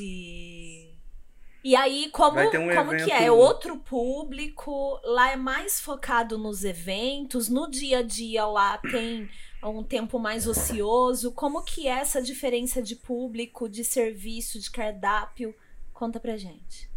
[1.65, 3.05] E aí, como, um como evento...
[3.05, 3.31] que é?
[3.31, 5.01] Outro público?
[5.03, 7.49] Lá é mais focado nos eventos?
[7.49, 9.27] No dia a dia lá tem
[9.63, 11.31] um tempo mais ocioso?
[11.31, 15.55] Como que é essa diferença de público, de serviço, de cardápio?
[15.91, 16.87] Conta pra gente.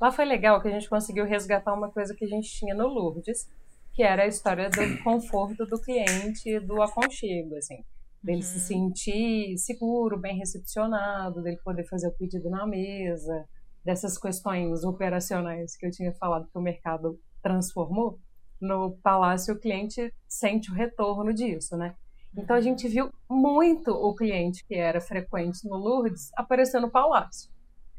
[0.00, 2.88] Lá foi legal que a gente conseguiu resgatar uma coisa que a gente tinha no
[2.88, 3.46] Lourdes,
[3.92, 7.84] que era a história do conforto do cliente, do aconchego, assim.
[8.22, 8.42] Dele uhum.
[8.44, 13.46] se sentir seguro, bem recepcionado, dele poder fazer o pedido na mesa,
[13.84, 18.18] dessas questões operacionais que eu tinha falado que o mercado transformou
[18.60, 21.94] no palácio, o cliente sente o retorno disso, né?
[22.36, 22.64] Então a uhum.
[22.64, 27.52] gente viu muito o cliente que era frequente no Lourdes aparecer no palácio.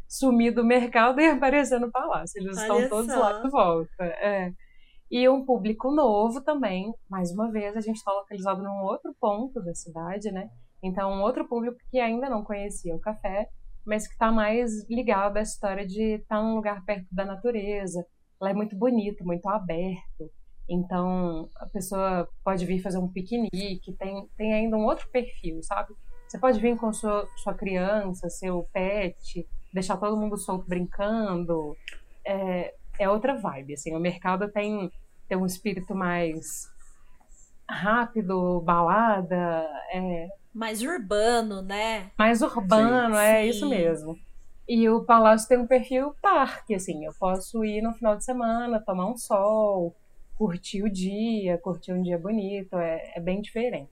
[0.07, 2.41] Sumir do mercado e aparecer no palácio.
[2.41, 3.19] Eles Olha estão todos só.
[3.19, 4.03] lá de volta.
[4.03, 4.51] É.
[5.09, 6.93] E um público novo também.
[7.09, 10.49] Mais uma vez, a gente está localizado num outro ponto da cidade, né?
[10.83, 13.49] Então, um outro público que ainda não conhecia o café,
[13.85, 18.05] mas que está mais ligado à história de estar tá num lugar perto da natureza.
[18.39, 20.31] Lá é muito bonito, muito aberto.
[20.67, 25.93] Então, a pessoa pode vir fazer um piquenique, tem, tem ainda um outro perfil, sabe?
[26.27, 31.75] Você pode vir com sua, sua criança, seu pet, deixar todo mundo solto brincando.
[32.25, 33.95] É, é outra vibe, assim.
[33.95, 34.91] O mercado tem,
[35.27, 36.67] tem um espírito mais
[37.69, 40.27] rápido, balada, é...
[40.55, 42.11] Mais urbano, né?
[42.17, 43.49] Mais urbano, sim, é sim.
[43.49, 44.17] isso mesmo.
[44.65, 47.05] E o palácio tem um perfil parque, assim.
[47.05, 49.93] Eu posso ir no final de semana, tomar um sol,
[50.37, 53.91] curtir o dia, curtir um dia bonito, é, é bem diferente.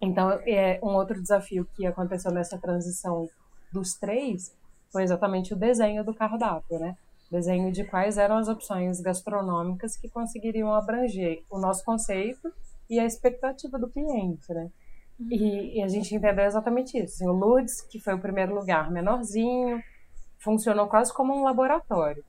[0.00, 3.28] Então, é um outro desafio que aconteceu nessa transição
[3.72, 4.54] dos três
[4.92, 6.96] foi exatamente o desenho do cardápio, né?
[7.28, 12.52] Desenho de quais eram as opções gastronômicas que conseguiriam abranger o nosso conceito
[12.88, 14.70] e a expectativa do cliente, né?
[15.18, 17.14] E, e a gente entendeu exatamente isso.
[17.14, 19.82] Assim, o Lourdes, que foi o primeiro lugar menorzinho,
[20.38, 22.24] funcionou quase como um laboratório.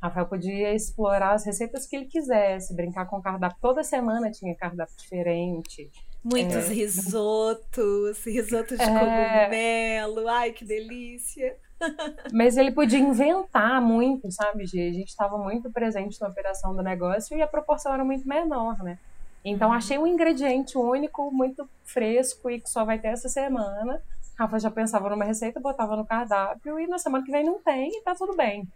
[0.00, 3.58] Rafael podia explorar as receitas que ele quisesse, brincar com cardápio.
[3.60, 5.90] Toda semana tinha cardápio diferente.
[6.22, 6.72] Muitos é.
[6.72, 8.86] risotos, risoto de é...
[8.86, 11.56] cogumelo, ai que delícia.
[12.32, 14.88] Mas ele podia inventar muito, sabe, Gi?
[14.88, 18.82] A gente estava muito presente na operação do negócio e a proporção era muito menor,
[18.82, 18.98] né?
[19.44, 24.02] Então achei um ingrediente único, muito fresco e que só vai ter essa semana.
[24.38, 27.88] Rafa já pensava numa receita, botava no cardápio e na semana que vem não tem
[27.88, 28.68] e tá tudo bem.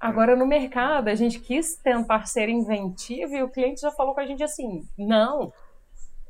[0.00, 4.20] Agora, no mercado, a gente quis tentar ser inventivo e o cliente já falou com
[4.20, 5.52] a gente assim: não,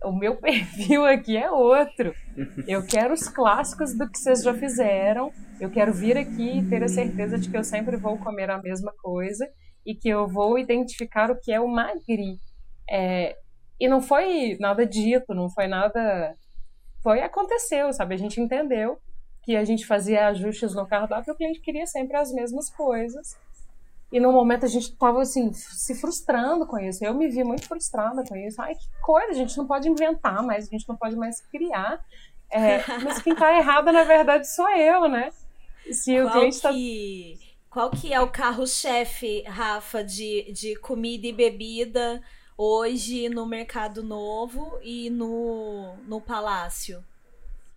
[0.04, 2.14] o meu perfil aqui é outro.
[2.68, 5.32] Eu quero os clássicos do que vocês já fizeram.
[5.60, 8.60] Eu quero vir aqui e ter a certeza de que eu sempre vou comer a
[8.60, 9.48] mesma coisa
[9.84, 12.38] e que eu vou identificar o que é o magri.
[12.88, 13.36] É,
[13.78, 16.36] e não foi nada dito, não foi nada.
[17.02, 18.14] Foi aconteceu, sabe?
[18.14, 18.98] A gente entendeu
[19.42, 23.36] que a gente fazia ajustes no cardápio e o cliente queria sempre as mesmas coisas.
[24.10, 27.04] E no momento a gente estava assim, se frustrando com isso.
[27.04, 28.62] Eu me vi muito frustrada com isso.
[28.62, 32.00] Ai, que coisa, a gente não pode inventar mais, a gente não pode mais criar.
[32.50, 35.30] É, mas quem está errado, na verdade, sou eu, né?
[35.90, 36.72] Se o cliente tá...
[36.72, 42.22] que, Qual que é o carro-chefe, Rafa, de, de comida e bebida
[42.56, 47.02] hoje no Mercado Novo e no, no Palácio?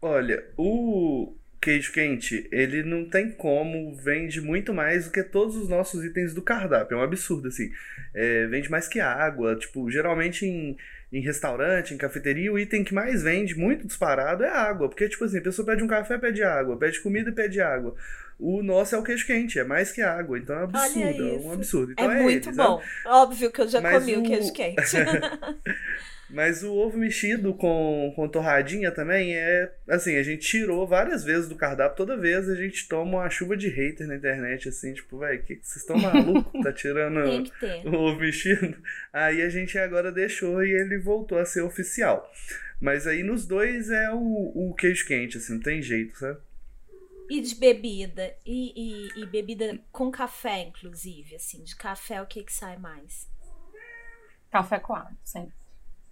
[0.01, 5.67] Olha, o queijo quente, ele não tem como, vende muito mais do que todos os
[5.67, 6.95] nossos itens do cardápio.
[6.95, 7.71] É um absurdo, assim.
[8.13, 9.55] É, vende mais que água.
[9.55, 10.78] Tipo, geralmente em,
[11.12, 14.89] em restaurante, em cafeteria, o item que mais vende, muito disparado, é água.
[14.89, 16.78] Porque, tipo assim, a pessoa pede um café, pede água.
[16.78, 17.95] Pede comida e pede água.
[18.39, 20.38] O nosso é o queijo quente, é mais que água.
[20.38, 21.91] Então é um absurdo, é um absurdo.
[21.93, 22.78] Então é, é muito eles, bom.
[22.78, 22.84] Né?
[23.05, 24.20] Óbvio que eu já Mas comi o...
[24.20, 24.82] o queijo quente.
[26.30, 29.71] Mas o ovo mexido com, com torradinha também é.
[29.88, 31.95] Assim, a gente tirou várias vezes do cardápio.
[31.95, 35.55] Toda vez a gente toma uma chuva de hater na internet, assim, tipo, velho, que,
[35.55, 36.61] que vocês estão malucos?
[36.61, 37.19] Tá tirando
[37.86, 38.78] o ovo mexido?
[39.13, 42.30] Aí a gente agora deixou e ele voltou a ser oficial.
[42.80, 46.39] Mas aí nos dois é o, o queijo quente, assim, não tem jeito, sabe?
[47.30, 48.36] E de bebida?
[48.45, 53.28] E, e, e bebida com café, inclusive, assim, de café o que que sai mais?
[54.49, 55.57] Café coado, sempre.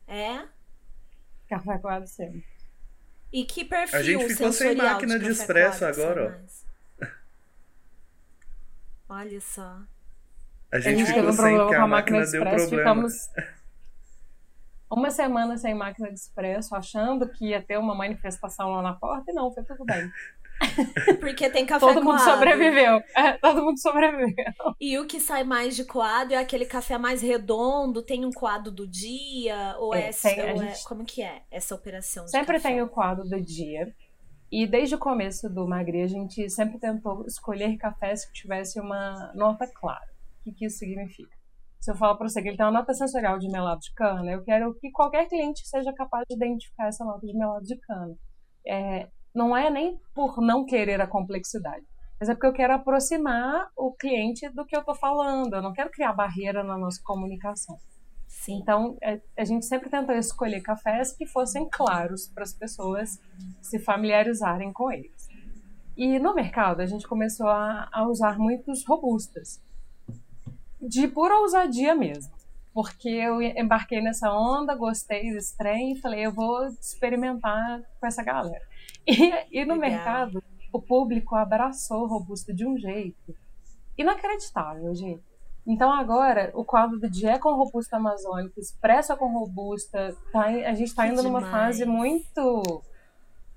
[0.08, 0.44] É?
[1.48, 2.46] Café coado sempre.
[3.32, 6.46] E que perfil A gente ficou sem máquina de, de expresso agora, ó.
[9.10, 9.80] Olha só.
[10.72, 12.70] A gente, a gente ficou um sem que a, máquina, máquina deu problema.
[12.70, 13.30] Ficamos
[14.90, 19.32] uma semana sem máquina de expresso, achando que ia ter uma manifestação lá na porta,
[19.32, 20.12] e não, foi tudo bem.
[21.20, 23.02] Porque tem café Todo mundo sobreviveu.
[23.16, 24.46] É, todo mundo sobreviveu.
[24.80, 28.72] E o que sai mais de coado é aquele café mais redondo, tem um coado
[28.72, 29.76] do dia?
[29.80, 32.28] Ou, é, essa, tem, ou é, como que é essa operação?
[32.28, 33.94] Sempre tem o coado do dia.
[34.52, 39.32] E desde o começo do Magri, a gente sempre tentou escolher cafés que tivesse uma
[39.34, 40.08] nota clara.
[40.40, 41.36] O que, que isso significa?
[41.80, 44.32] Se eu falar para você que ele tem uma nota sensorial de melado de cana,
[44.32, 48.16] eu quero que qualquer cliente seja capaz de identificar essa nota de melado de cana.
[48.68, 51.86] É, não é nem por não querer a complexidade,
[52.20, 55.56] mas é porque eu quero aproximar o cliente do que eu estou falando.
[55.56, 57.78] Eu não quero criar barreira na nossa comunicação.
[58.28, 58.60] Sim.
[58.62, 63.20] Então, é, a gente sempre tentou escolher cafés que fossem claros para as pessoas
[63.62, 65.28] se familiarizarem com eles.
[65.98, 69.62] E no mercado, a gente começou a, a usar muitos robustas,
[70.82, 72.34] de pura ousadia mesmo.
[72.74, 78.22] Porque eu embarquei nessa onda, gostei desse trem e falei, eu vou experimentar com essa
[78.22, 78.62] galera.
[79.52, 79.78] E, e no Legal.
[79.78, 80.44] mercado,
[80.74, 83.36] o público abraçou o Robusta de um jeito
[83.98, 85.24] inacreditável, gente.
[85.66, 90.46] Então agora, o quadro do dia é com Robusta Amazônica, Expresso é com Robusta, tá,
[90.46, 92.84] a gente está indo numa fase muito...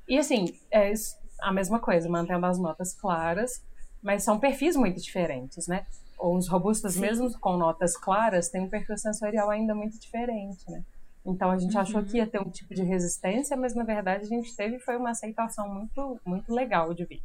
[0.07, 0.92] E assim, é
[1.40, 3.62] a mesma coisa, mantendo as notas claras,
[4.03, 5.86] mas são perfis muito diferentes, né?
[6.18, 7.01] Os robustas, Sim.
[7.01, 10.82] mesmo com notas claras, têm um perfil sensorial ainda muito diferente, né?
[11.29, 11.81] Então a gente uhum.
[11.81, 14.97] achou que ia ter um tipo de resistência, mas na verdade a gente teve foi
[14.97, 17.22] uma aceitação muito muito legal de vir.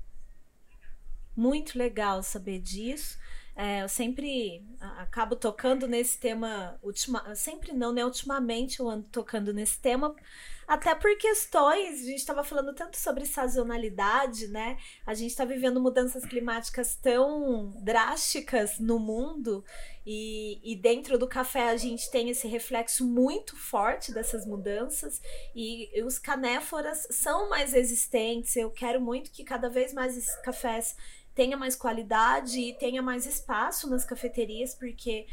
[1.35, 3.17] Muito legal saber disso.
[3.55, 8.03] É, eu sempre acabo tocando nesse tema, ultima, sempre não, né?
[8.03, 10.15] Ultimamente eu ando tocando nesse tema,
[10.67, 14.77] até por questões, a gente estava falando tanto sobre sazonalidade, né?
[15.05, 19.63] A gente está vivendo mudanças climáticas tão drásticas no mundo,
[20.05, 25.21] e, e dentro do café a gente tem esse reflexo muito forte dessas mudanças,
[25.53, 28.55] e, e os canéforas são mais resistentes.
[28.55, 30.95] Eu quero muito que cada vez mais esses cafés
[31.35, 35.25] tenha mais qualidade e tenha mais espaço nas cafeterias, porque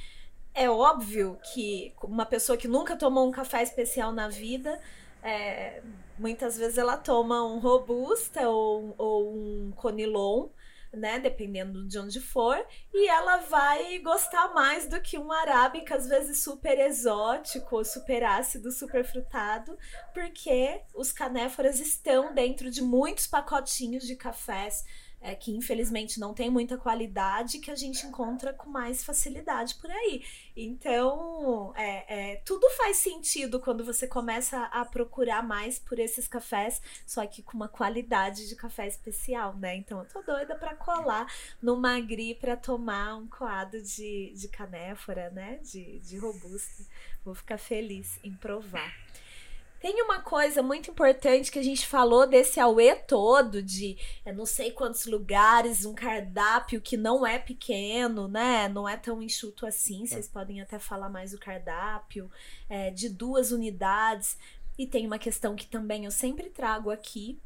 [0.55, 4.81] é óbvio que uma pessoa que nunca tomou um café especial na vida,
[5.23, 5.83] é,
[6.19, 10.49] muitas vezes ela toma um robusta ou, ou um conilon,
[10.93, 12.57] né, dependendo de onde for,
[12.93, 18.73] e ela vai gostar mais do que um arábica, às vezes super exótico, super ácido,
[18.73, 19.79] super frutado,
[20.13, 24.85] porque os canéforas estão dentro de muitos pacotinhos de cafés
[25.21, 29.91] é, que infelizmente não tem muita qualidade que a gente encontra com mais facilidade por
[29.91, 30.25] aí.
[30.57, 36.81] Então, é, é, tudo faz sentido quando você começa a procurar mais por esses cafés,
[37.07, 39.77] só que com uma qualidade de café especial, né?
[39.77, 41.27] Então, eu tô doida para colar
[41.61, 45.59] no Magri para tomar um coado de, de canéfora, né?
[45.63, 46.85] De, de robusta.
[47.25, 49.10] Vou ficar feliz em provar.
[49.81, 54.45] Tem uma coisa muito importante que a gente falou desse auê todo de é, não
[54.45, 58.69] sei quantos lugares, um cardápio que não é pequeno, né?
[58.69, 60.05] Não é tão enxuto assim.
[60.05, 60.31] Vocês é.
[60.31, 62.31] podem até falar mais do cardápio,
[62.69, 64.37] é, de duas unidades.
[64.77, 67.41] E tem uma questão que também eu sempre trago aqui,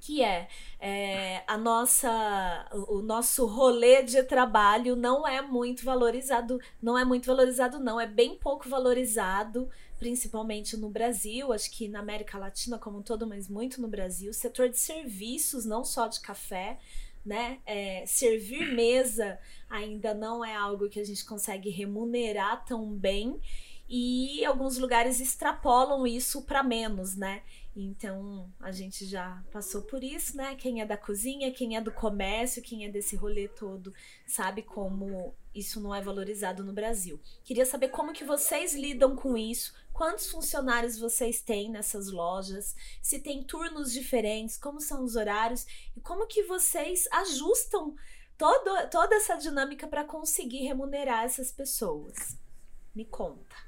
[0.00, 0.48] que é,
[0.80, 7.26] é, a nossa o nosso rolê de trabalho não é muito valorizado não é muito
[7.26, 9.68] valorizado não é bem pouco valorizado
[9.98, 14.32] principalmente no Brasil, acho que na América Latina como um todo, mas muito no Brasil,
[14.32, 16.78] setor de serviços, não só de café,
[17.24, 17.58] né?
[17.66, 19.38] É, servir mesa
[19.68, 23.38] ainda não é algo que a gente consegue remunerar tão bem.
[23.88, 27.42] E alguns lugares extrapolam isso para menos, né?
[27.74, 30.54] Então a gente já passou por isso, né?
[30.56, 33.94] Quem é da cozinha, quem é do comércio, quem é desse rolê todo,
[34.26, 37.18] sabe como isso não é valorizado no Brasil.
[37.42, 43.20] Queria saber como que vocês lidam com isso, quantos funcionários vocês têm nessas lojas, se
[43.20, 45.64] tem turnos diferentes, como são os horários
[45.96, 47.94] e como que vocês ajustam
[48.36, 52.36] todo, toda essa dinâmica para conseguir remunerar essas pessoas.
[52.94, 53.67] Me conta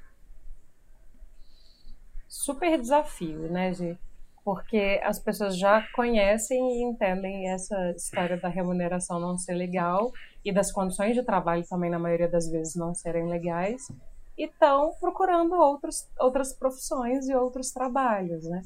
[2.31, 3.97] super desafio, né, Gi?
[4.43, 10.11] Porque as pessoas já conhecem e entendem essa história da remuneração não ser legal
[10.43, 13.91] e das condições de trabalho também, na maioria das vezes, não serem legais
[14.37, 18.61] e estão procurando outros, outras profissões e outros trabalhos, né?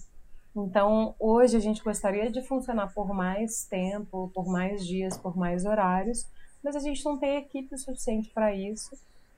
[0.56, 5.66] Então, hoje a gente gostaria de funcionar por mais tempo, por mais dias, por mais
[5.66, 6.26] horários,
[6.64, 8.96] mas a gente não tem equipe suficiente para isso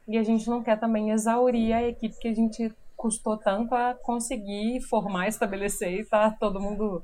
[0.07, 3.93] e a gente não quer também exaurir a equipe que a gente custou tanto a
[3.93, 7.01] conseguir formar, estabelecer e estar tá todo mundo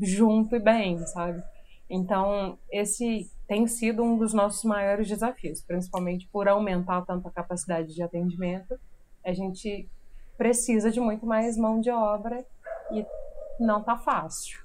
[0.00, 1.42] junto e bem, sabe?
[1.90, 7.94] Então, esse tem sido um dos nossos maiores desafios, principalmente por aumentar tanto a capacidade
[7.94, 8.78] de atendimento.
[9.24, 9.88] A gente
[10.36, 12.46] precisa de muito mais mão de obra
[12.92, 13.04] e
[13.58, 14.60] não tá fácil.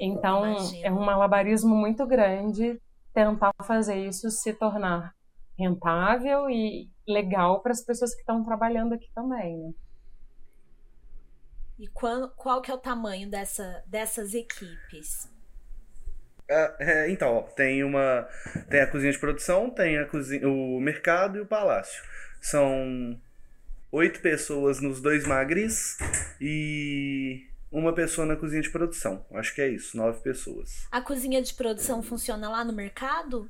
[0.00, 0.86] Então, Imagina.
[0.86, 2.80] é um malabarismo muito grande
[3.14, 5.14] tentar fazer isso se tornar
[5.58, 9.56] rentável e legal para as pessoas que estão trabalhando aqui também.
[9.56, 9.72] Né?
[11.78, 15.28] E qual, qual que é o tamanho dessa, dessas equipes?
[16.50, 18.28] Ah, é, então, ó, tem uma
[18.68, 22.02] tem a cozinha de produção, tem a cozinha, o mercado e o palácio.
[22.40, 23.18] São
[23.92, 25.96] oito pessoas nos dois magris
[26.40, 29.24] e uma pessoa na cozinha de produção.
[29.32, 30.86] Acho que é isso, nove pessoas.
[30.90, 33.48] A cozinha de produção funciona lá no mercado?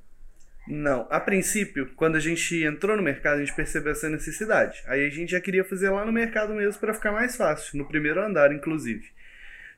[0.70, 1.06] Não.
[1.10, 4.80] A princípio, quando a gente entrou no mercado, a gente percebeu essa necessidade.
[4.86, 7.88] Aí a gente já queria fazer lá no mercado mesmo para ficar mais fácil, no
[7.88, 9.10] primeiro andar, inclusive.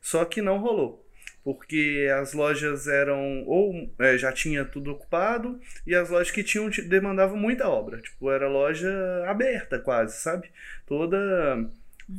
[0.02, 1.02] Só que não rolou.
[1.42, 3.42] Porque as lojas eram.
[3.46, 8.00] Ou é, já tinha tudo ocupado, e as lojas que tinham demandavam muita obra.
[8.00, 8.92] Tipo, era loja
[9.26, 10.50] aberta quase, sabe?
[10.86, 11.68] Toda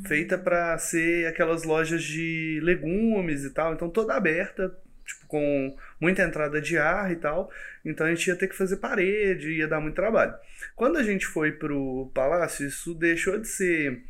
[0.07, 3.73] feita para ser aquelas lojas de legumes e tal.
[3.73, 7.51] Então, toda aberta, tipo, com muita entrada de ar e tal.
[7.83, 10.33] Então a gente ia ter que fazer parede, ia dar muito trabalho.
[10.75, 14.03] Quando a gente foi pro palácio, isso deixou de ser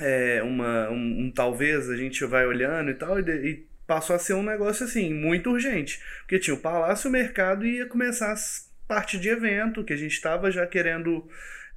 [0.00, 4.18] é, uma, um, um, talvez, a gente vai olhando e tal, e, e, passou a
[4.18, 6.00] ser um negócio assim, muito urgente.
[6.20, 9.96] Porque tinha o palácio, o mercado e ia começar as parte de evento, que a
[9.96, 11.28] gente estava já querendo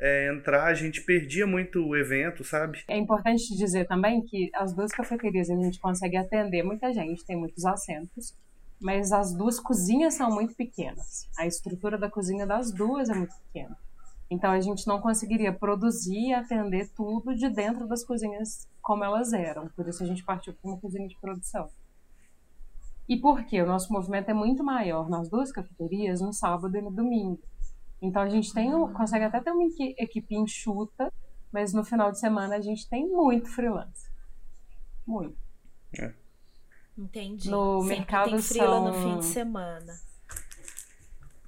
[0.02, 2.84] é, entrar, a gente perdia muito o evento, sabe?
[2.90, 7.38] É importante dizer também que as duas cafeterias a gente consegue atender muita gente, tem
[7.38, 8.36] muitos assentos
[8.82, 11.30] mas as duas cozinhas são muito pequenas.
[11.38, 13.78] A estrutura da cozinha das duas é muito pequena.
[14.30, 19.34] Então a gente não conseguiria produzir e atender tudo de dentro das cozinhas como elas
[19.34, 19.70] eram.
[19.70, 21.70] Por isso a gente partiu para uma cozinha de produção.
[23.08, 23.62] E por quê?
[23.62, 27.42] O nosso movimento é muito maior nas duas cafeterias no sábado e no domingo.
[28.02, 31.14] Então a gente tem consegue até ter uma equipe enxuta,
[31.52, 34.10] mas no final de semana a gente tem muito freelance.
[35.06, 35.38] Muito.
[36.00, 36.14] É.
[36.98, 37.50] Entendi.
[37.50, 38.86] No Sempre mercado tem frila são...
[38.86, 40.00] no fim de semana.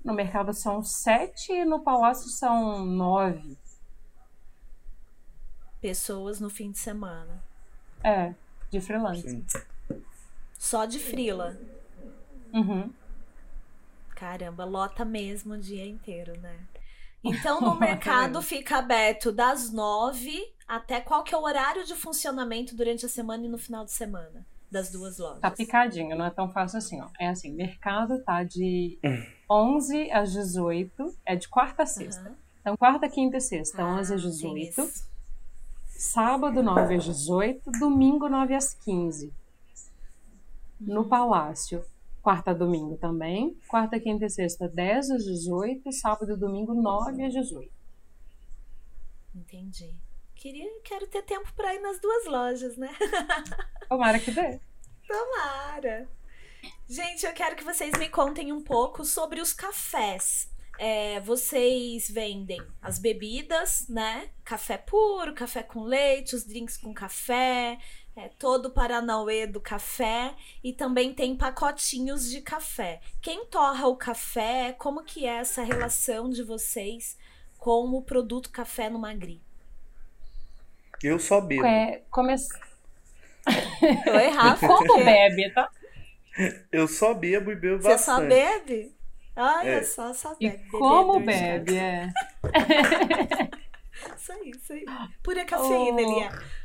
[0.03, 3.57] No mercado são sete e no palácio são nove.
[5.81, 7.43] Pessoas no fim de semana.
[8.03, 8.33] É,
[8.69, 9.29] de freelance.
[9.29, 9.45] Sim.
[10.57, 11.57] Só de frila.
[12.53, 12.91] Uhum.
[14.23, 16.57] Caramba, lota mesmo o dia inteiro, né?
[17.25, 22.75] Então no mercado fica aberto das nove até qual que é o horário de funcionamento
[22.75, 24.45] durante a semana e no final de semana?
[24.69, 25.39] das duas lojas.
[25.39, 27.07] Tá picadinho, não é tão fácil assim, ó.
[27.19, 28.97] É assim, mercado tá de
[29.47, 32.27] 11 às 18, é de quarta a sexta.
[32.27, 32.35] Uhum.
[32.59, 34.89] Então, quarta, quinta e sexta, ah, 11 às 18.
[35.89, 37.69] Sábado, 9 às 18.
[37.79, 39.31] Domingo, 9 às 15.
[40.81, 41.07] No uhum.
[41.07, 41.85] Palácio,
[42.23, 43.55] quarta a domingo também.
[43.67, 45.91] Quarta, quinta e sexta, 10 às 18.
[45.91, 47.69] Sábado e domingo, 9 às 18.
[49.35, 49.93] Entendi.
[50.33, 52.89] Queria, quero ter tempo para ir nas duas lojas, né?
[53.89, 54.59] Tomara que dê.
[55.05, 56.07] Tomara.
[56.87, 60.49] Gente, eu quero que vocês me contem um pouco sobre os cafés.
[60.79, 64.29] É, vocês vendem as bebidas, né?
[64.43, 67.77] Café puro, café com leite, os drinks com café,
[68.15, 73.01] é, todo o Paranauê do café e também tem pacotinhos de café.
[73.21, 74.73] Quem torra o café?
[74.77, 77.17] Como que é essa relação de vocês
[77.57, 79.41] com o produto café no Magri?
[81.01, 81.65] Eu só bebo.
[81.65, 82.35] É, come...
[84.33, 84.67] Rafa.
[84.67, 85.69] Como bebe, tá?
[86.71, 88.29] Eu só bebo e bebo Você bastante.
[88.29, 88.95] Você só bebe?
[89.35, 89.83] Olha é.
[89.83, 90.63] só, só bebe.
[90.63, 92.09] E como bebe, é.
[94.17, 94.85] Isso aí, isso aí.
[95.21, 96.62] Pura cafeína, oh.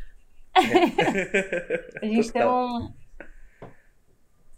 [2.03, 2.93] A gente tem um.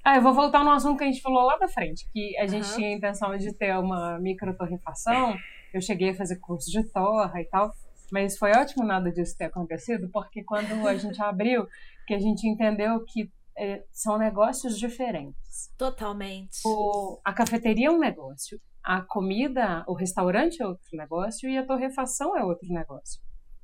[0.02, 2.46] Ah, eu vou voltar no assunto que a gente falou lá da frente, que a
[2.46, 2.76] gente uhum.
[2.76, 5.36] tinha a intenção de ter uma microtorrefação.
[5.74, 7.70] Eu cheguei a fazer curso de torra e tal,
[8.10, 11.66] mas foi ótimo nada disso ter acontecido, porque quando a gente abriu,
[12.06, 15.72] que a gente entendeu que é, são negócios diferentes.
[15.76, 16.60] Totalmente.
[16.64, 21.66] O, a cafeteria é um negócio, a comida, o restaurante é outro negócio e a
[21.66, 23.20] torrefação é outro negócio.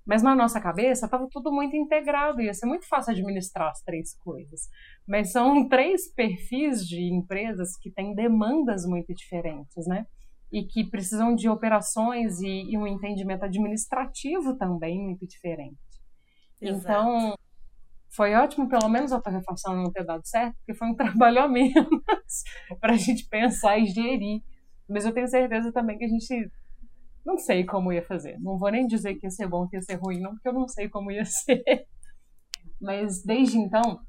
[0.07, 4.17] Mas na nossa cabeça estava tudo muito integrado, ia ser muito fácil administrar as três
[4.19, 4.69] coisas.
[5.07, 10.07] Mas são três perfis de empresas que têm demandas muito diferentes, né?
[10.53, 15.77] E que precisam de operações e, e um entendimento administrativo também muito diferente.
[16.61, 16.85] Exato.
[16.85, 17.35] Então,
[18.11, 21.49] foi ótimo, pelo menos a torrefação não ter dado certo, porque foi um trabalho a
[21.49, 22.45] menos
[22.81, 24.41] para a gente pensar e gerir.
[24.89, 26.49] Mas eu tenho certeza também que a gente
[27.27, 28.39] não sei como ia fazer.
[28.39, 30.53] Não vou nem dizer que ia ser bom, que ia ser ruim, não, porque eu
[30.53, 31.63] não sei como ia ser.
[32.81, 34.01] Mas desde então,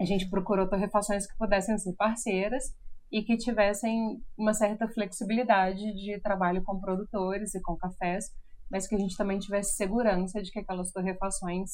[0.00, 2.64] a gente procurou torrefações que pudessem ser parceiras
[3.10, 8.24] e que tivessem uma certa flexibilidade de trabalho com produtores e com cafés,
[8.70, 11.72] mas que a gente também tivesse segurança de que aquelas torrefações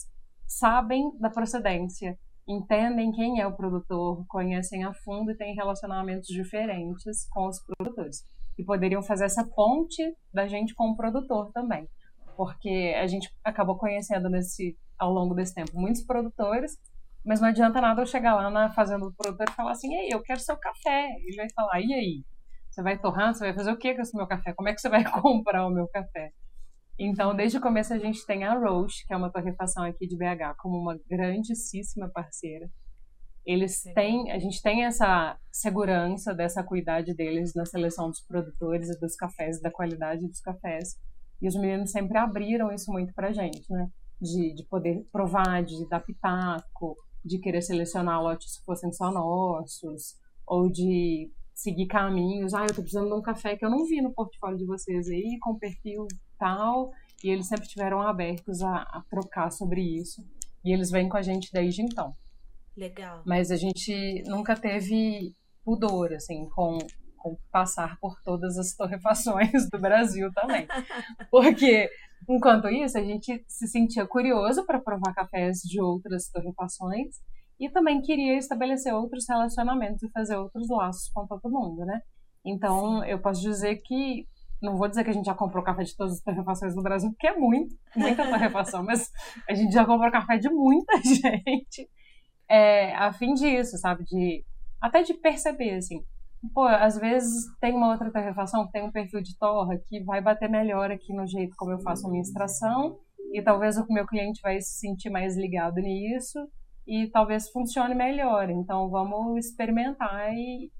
[0.48, 2.18] sabem da procedência,
[2.48, 8.24] entendem quem é o produtor, conhecem a fundo e têm relacionamentos diferentes com os produtores
[8.58, 10.02] e poderiam fazer essa ponte
[10.34, 11.88] da gente com o produtor também.
[12.36, 16.76] Porque a gente acabou conhecendo nesse, ao longo desse tempo muitos produtores,
[17.24, 20.08] mas não adianta nada eu chegar lá na fazenda do produtor e falar assim: ei,
[20.12, 21.08] eu quero seu café.
[21.24, 22.24] Ele vai falar: e aí?
[22.70, 23.34] Você vai torrar?
[23.34, 24.52] Você vai fazer o que com esse meu café?
[24.54, 26.30] Como é que você vai comprar o meu café?
[26.98, 30.16] Então, desde o começo, a gente tem a Roche, que é uma torrefação aqui de
[30.16, 32.68] BH, como uma grandíssima parceira.
[33.48, 39.00] Eles têm, a gente tem essa segurança dessa cuidade deles na seleção dos produtores e
[39.00, 40.98] dos cafés, da qualidade dos cafés.
[41.40, 43.88] E os meninos sempre abriram isso muito pra gente, né?
[44.20, 46.94] De, de poder provar, de dar pitaco,
[47.24, 52.52] de querer selecionar lotes que fossem só nossos, ou de seguir caminhos.
[52.52, 55.08] Ah, eu tô precisando de um café que eu não vi no portfólio de vocês
[55.08, 56.06] aí, com perfil
[56.38, 56.92] tal.
[57.24, 60.22] E eles sempre estiveram abertos a, a trocar sobre isso.
[60.62, 62.14] E eles vêm com a gente desde então.
[62.78, 63.22] Legal.
[63.26, 66.78] Mas a gente nunca teve pudor, assim, com,
[67.16, 70.66] com passar por todas as torrefações do Brasil também.
[71.28, 71.90] Porque,
[72.28, 77.16] enquanto isso, a gente se sentia curioso para provar cafés de outras torrefações
[77.58, 82.00] e também queria estabelecer outros relacionamentos e fazer outros laços com todo mundo, né?
[82.46, 83.08] Então, Sim.
[83.08, 84.24] eu posso dizer que
[84.62, 87.10] não vou dizer que a gente já comprou café de todas as torrefações do Brasil,
[87.10, 89.10] porque é muito, muita torrefação, mas
[89.48, 91.88] a gente já comprou café de muita gente
[92.48, 94.04] é, a fim disso, sabe?
[94.04, 94.44] De,
[94.80, 96.04] até de perceber, assim.
[96.54, 100.20] Pô, às vezes tem uma outra torrefação que tem um perfil de torra que vai
[100.20, 102.96] bater melhor aqui no jeito como eu faço a minha extração
[103.32, 106.48] e talvez o meu cliente vai se sentir mais ligado nisso
[106.86, 108.48] e talvez funcione melhor.
[108.50, 110.70] Então vamos experimentar e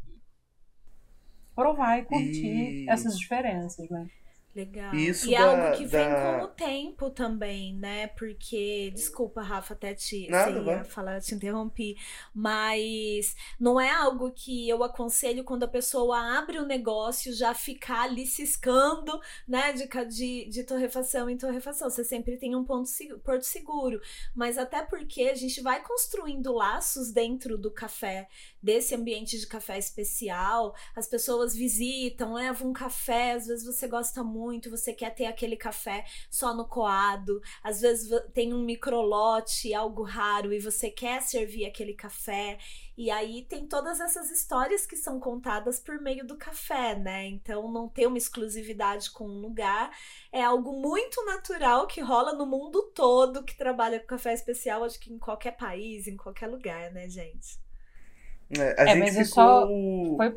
[1.55, 2.89] provar e curtir e...
[2.89, 4.07] essas diferenças, né?
[4.55, 4.95] Legal.
[4.95, 6.39] Isso e é da, algo que vem da...
[6.39, 8.09] com o tempo também, né?
[8.09, 11.97] Porque, desculpa, Rafa, até te Nada, ia falar, te interrompi,
[12.35, 17.55] mas não é algo que eu aconselho quando a pessoa abre o um negócio já
[17.55, 19.73] ficar ali ciscando, né?
[19.73, 21.89] De, de, de torrefação em torrefação.
[21.89, 22.91] Você sempre tem um ponto,
[23.23, 24.01] porto seguro.
[24.35, 28.29] Mas até porque a gente vai construindo laços dentro do café
[28.63, 30.75] desse ambiente de café especial.
[30.95, 35.57] As pessoas visitam, levam um café, às vezes você gosta muito, você quer ter aquele
[35.57, 41.67] café só no coado, às vezes tem um microlote, algo raro e você quer servir
[41.67, 42.59] aquele café.
[42.97, 47.27] E aí tem todas essas histórias que são contadas por meio do café, né?
[47.27, 49.97] Então não ter uma exclusividade com um lugar
[50.33, 54.99] é algo muito natural que rola no mundo todo que trabalha com café especial, acho
[54.99, 57.68] que em qualquer país, em qualquer lugar, né, gente?
[58.57, 59.35] É, a é, gente mas ficou...
[59.35, 59.67] só
[60.17, 60.35] foi...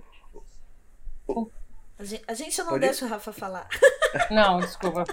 [1.97, 2.79] A gente, a gente não Pode...
[2.85, 3.67] deixa o Rafa falar.
[4.31, 5.05] Não, desculpa.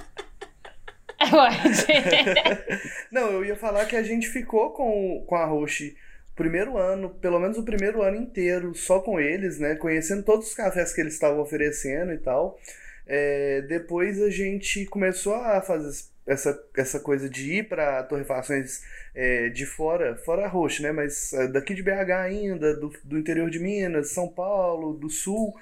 [3.10, 5.96] não, eu ia falar que a gente ficou com, com a Roche
[6.34, 9.74] primeiro ano, pelo menos o primeiro ano inteiro, só com eles, né?
[9.74, 12.58] Conhecendo todos os cafés que eles estavam oferecendo e tal.
[13.06, 15.90] É, depois a gente começou a fazer
[16.28, 18.82] essa, essa coisa de ir para torrefações
[19.14, 20.92] é, de fora, fora Roche, né?
[20.92, 25.54] Mas é, daqui de BH ainda, do, do interior de Minas, São Paulo, do Sul.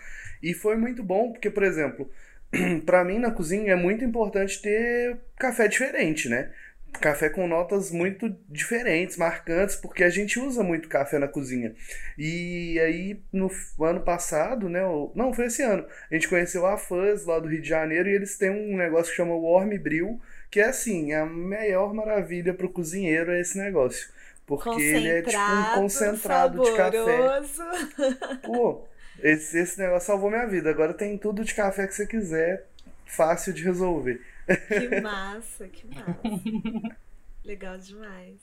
[0.42, 2.10] E foi muito bom, porque, por exemplo,
[2.84, 6.50] para mim na cozinha é muito importante ter café diferente, né?
[6.96, 11.74] café com notas muito diferentes, marcantes, porque a gente usa muito café na cozinha.
[12.18, 13.50] E aí, no
[13.80, 14.80] ano passado, né?
[15.14, 15.86] Não, foi esse ano.
[16.10, 19.10] A gente conheceu a Fuzz lá do Rio de Janeiro e eles têm um negócio
[19.10, 20.20] que chama Warm Brew,
[20.50, 24.08] que é assim, a maior maravilha pro cozinheiro é esse negócio.
[24.46, 27.64] Porque ele é tipo um concentrado saboroso.
[27.64, 28.36] de café.
[28.46, 28.84] Pô,
[29.20, 30.70] esse, esse negócio salvou minha vida.
[30.70, 32.66] Agora tem tudo de café que você quiser,
[33.04, 34.20] fácil de resolver.
[34.68, 36.96] Que massa, que massa.
[37.44, 38.36] Legal demais.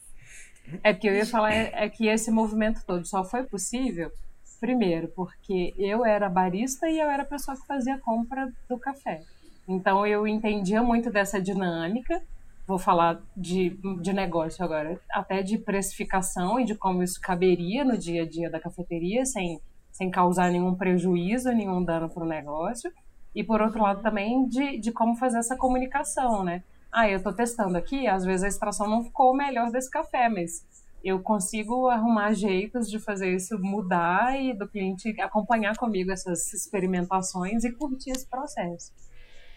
[0.83, 4.11] É porque eu ia falar é, é que esse movimento todo só foi possível,
[4.59, 8.77] primeiro, porque eu era barista e eu era a pessoa que fazia a compra do
[8.77, 9.21] café.
[9.67, 12.21] Então eu entendia muito dessa dinâmica.
[12.65, 17.97] Vou falar de, de negócio agora, até de precificação e de como isso caberia no
[17.97, 19.59] dia a dia da cafeteria, sem,
[19.91, 22.91] sem causar nenhum prejuízo, nenhum dano para o negócio.
[23.35, 26.63] E por outro lado também de, de como fazer essa comunicação, né?
[26.91, 30.63] Ah, eu estou testando aqui, às vezes a extração não ficou melhor desse café, mas
[31.03, 37.63] eu consigo arrumar jeitos de fazer isso mudar e do cliente acompanhar comigo essas experimentações
[37.63, 38.93] e curtir esse processo.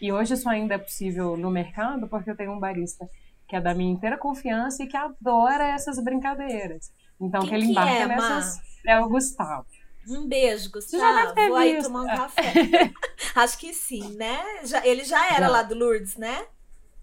[0.01, 3.09] E hoje isso ainda é possível no mercado porque eu tenho um barista
[3.47, 6.91] que é da minha inteira confiança e que adora essas brincadeiras.
[7.19, 9.65] Então, Quem que ele embarca que é, nessas é o Gustavo.
[10.07, 11.01] Um beijo, Gustavo.
[11.01, 11.75] já deve ter Vou visto.
[11.75, 12.53] aí tomar um café.
[13.35, 14.39] Acho que sim, né?
[14.65, 15.51] Já, ele já era já.
[15.51, 16.45] lá do Lourdes, né?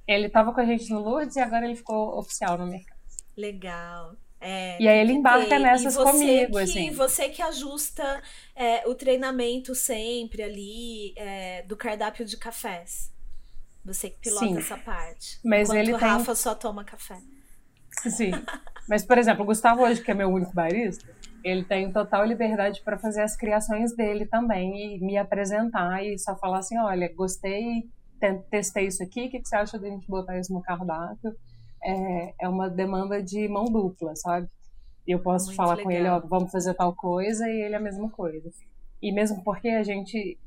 [0.06, 2.98] Ele estava com a gente no Lourdes e agora ele ficou oficial no mercado.
[3.36, 4.14] Legal.
[4.46, 6.90] É, e aí ele embarca nessas comigo, que, assim.
[6.90, 8.22] Você que ajusta
[8.54, 13.10] é, o treinamento sempre ali é, do cardápio de cafés.
[13.82, 14.58] Você que pilota Sim.
[14.58, 15.40] essa parte.
[15.42, 16.34] Mas Enquanto ele o Rafa tem...
[16.34, 17.18] só toma café.
[18.02, 18.32] Sim.
[18.86, 21.08] Mas, por exemplo, o Gustavo hoje, que é meu único barista,
[21.42, 26.36] ele tem total liberdade para fazer as criações dele também e me apresentar e só
[26.36, 27.88] falar assim, olha, gostei,
[28.50, 31.34] testei isso aqui, o que, que você acha de a gente botar isso no cardápio?
[31.84, 34.48] É, é uma demanda de mão dupla, sabe?
[35.06, 35.84] E eu posso Muito falar legal.
[35.84, 38.50] com ele, ó, vamos fazer tal coisa e ele a mesma coisa.
[39.02, 40.38] E mesmo porque a gente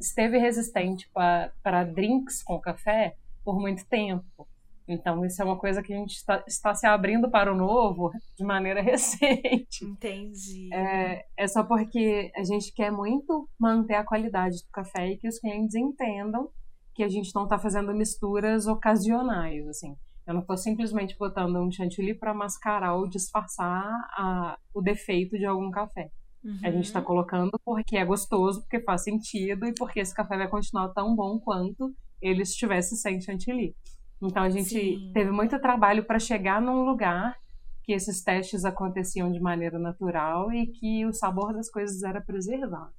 [0.00, 4.48] esteve resistente para drinks com café por muito tempo.
[4.88, 8.10] Então, isso é uma coisa que a gente está, está se abrindo para o novo
[8.34, 9.84] de maneira recente.
[9.84, 10.72] Entendi.
[10.72, 15.28] É, é só porque a gente quer muito manter a qualidade do café e que
[15.28, 16.48] os clientes entendam
[16.94, 19.94] que a gente não está fazendo misturas ocasionais, assim.
[20.28, 25.46] Eu não estou simplesmente botando um chantilly para mascarar ou disfarçar a, o defeito de
[25.46, 26.10] algum café.
[26.44, 26.60] Uhum.
[26.62, 27.04] A gente está uhum.
[27.06, 31.40] colocando porque é gostoso, porque faz sentido e porque esse café vai continuar tão bom
[31.40, 33.74] quanto ele estivesse sem chantilly.
[34.22, 35.10] Então a gente Sim.
[35.14, 37.34] teve muito trabalho para chegar num lugar
[37.82, 42.92] que esses testes aconteciam de maneira natural e que o sabor das coisas era preservado.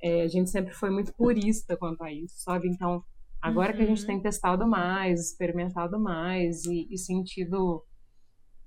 [0.00, 2.66] É, a gente sempre foi muito purista quanto a isso, sabe?
[2.66, 3.04] Então,
[3.40, 3.76] agora uhum.
[3.76, 4.06] que a gente uhum.
[4.06, 7.84] tem testado mais, experimentado mais e, e sentido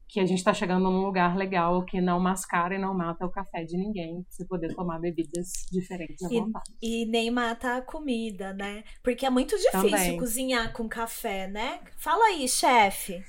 [0.10, 3.30] que a gente está chegando num lugar legal que não mascara e não mata o
[3.30, 6.72] café de ninguém, você poder tomar bebidas diferentes à e, vontade.
[6.82, 8.84] E nem mata a comida, né?
[9.04, 10.18] Porque é muito difícil Também.
[10.18, 11.80] cozinhar com café, né?
[11.96, 13.24] Fala aí, chefe.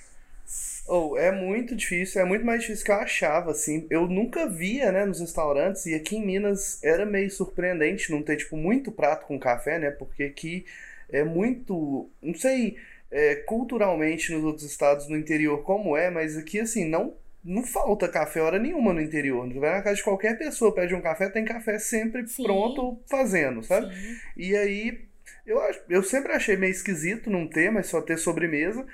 [0.88, 3.86] Oh, é muito difícil, é muito mais difícil que eu achava, assim.
[3.90, 8.38] Eu nunca via, né, nos restaurantes, e aqui em Minas era meio surpreendente não ter,
[8.38, 9.90] tipo, muito prato com café, né?
[9.90, 10.64] Porque aqui
[11.12, 12.08] é muito.
[12.22, 12.76] Não sei
[13.10, 18.06] é, culturalmente nos outros estados no interior como é, mas aqui assim, não não falta
[18.06, 19.46] café hora nenhuma no interior.
[19.46, 22.42] Não vai na casa de qualquer pessoa, pede um café, tem café sempre Sim.
[22.42, 23.94] pronto fazendo, sabe?
[23.94, 24.16] Sim.
[24.36, 25.00] E aí
[25.46, 25.58] eu,
[25.88, 28.86] eu sempre achei meio esquisito não ter, mas só ter sobremesa.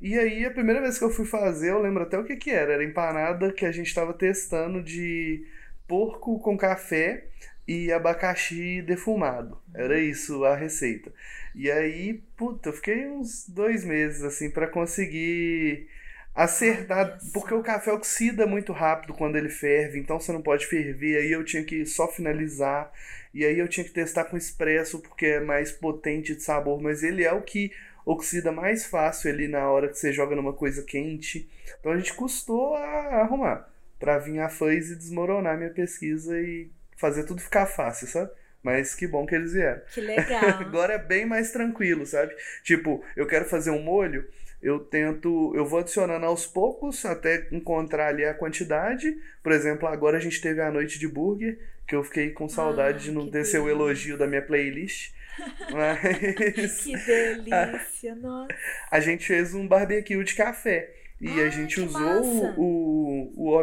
[0.00, 2.50] E aí a primeira vez que eu fui fazer, eu lembro até o que que
[2.50, 2.72] era.
[2.72, 5.44] Era empanada que a gente estava testando de
[5.86, 7.24] porco com café
[7.70, 9.56] e abacaxi defumado.
[9.72, 11.12] Era isso a receita.
[11.54, 15.86] E aí, puta, eu fiquei uns dois meses assim para conseguir
[16.34, 21.18] acertar, porque o café oxida muito rápido quando ele ferve, então você não pode ferver.
[21.18, 22.92] Aí eu tinha que só finalizar,
[23.32, 27.04] e aí eu tinha que testar com expresso porque é mais potente de sabor, mas
[27.04, 27.70] ele é o que
[28.04, 31.48] oxida mais fácil ali na hora que você joga numa coisa quente.
[31.78, 36.68] Então a gente custou a arrumar para vir a fãs e desmoronar minha pesquisa e
[37.00, 38.30] fazer tudo ficar fácil, sabe?
[38.62, 39.80] Mas que bom que eles vieram.
[39.92, 40.44] Que legal.
[40.60, 42.34] Agora é bem mais tranquilo, sabe?
[42.62, 44.26] Tipo, eu quero fazer um molho,
[44.62, 49.16] eu tento, eu vou adicionando aos poucos até encontrar ali a quantidade.
[49.42, 52.98] Por exemplo, agora a gente teve a noite de burger, que eu fiquei com saudade
[52.98, 55.12] ah, de não ter seu elogio da minha playlist.
[55.72, 56.82] Mas.
[56.82, 58.54] que delícia, nossa.
[58.90, 60.94] A gente fez um barbecue de café.
[61.18, 62.54] E Ai, a gente usou massa.
[62.58, 63.58] o, o, o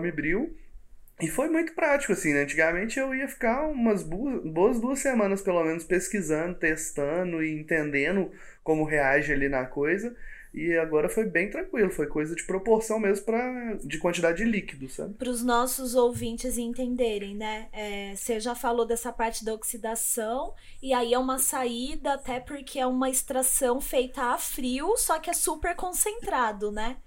[1.20, 2.43] e foi muito prático, assim, né?
[2.43, 8.32] Antigamente eu ia ficar umas boas duas semanas, pelo menos, pesquisando, testando e entendendo
[8.63, 10.15] como reage ali na coisa.
[10.53, 14.89] E agora foi bem tranquilo, foi coisa de proporção mesmo pra, de quantidade de líquido,
[14.89, 15.13] sabe?
[15.13, 17.68] Para os nossos ouvintes entenderem, né?
[17.72, 22.80] É, você já falou dessa parte da oxidação, e aí é uma saída, até porque
[22.80, 26.97] é uma extração feita a frio, só que é super concentrado, né?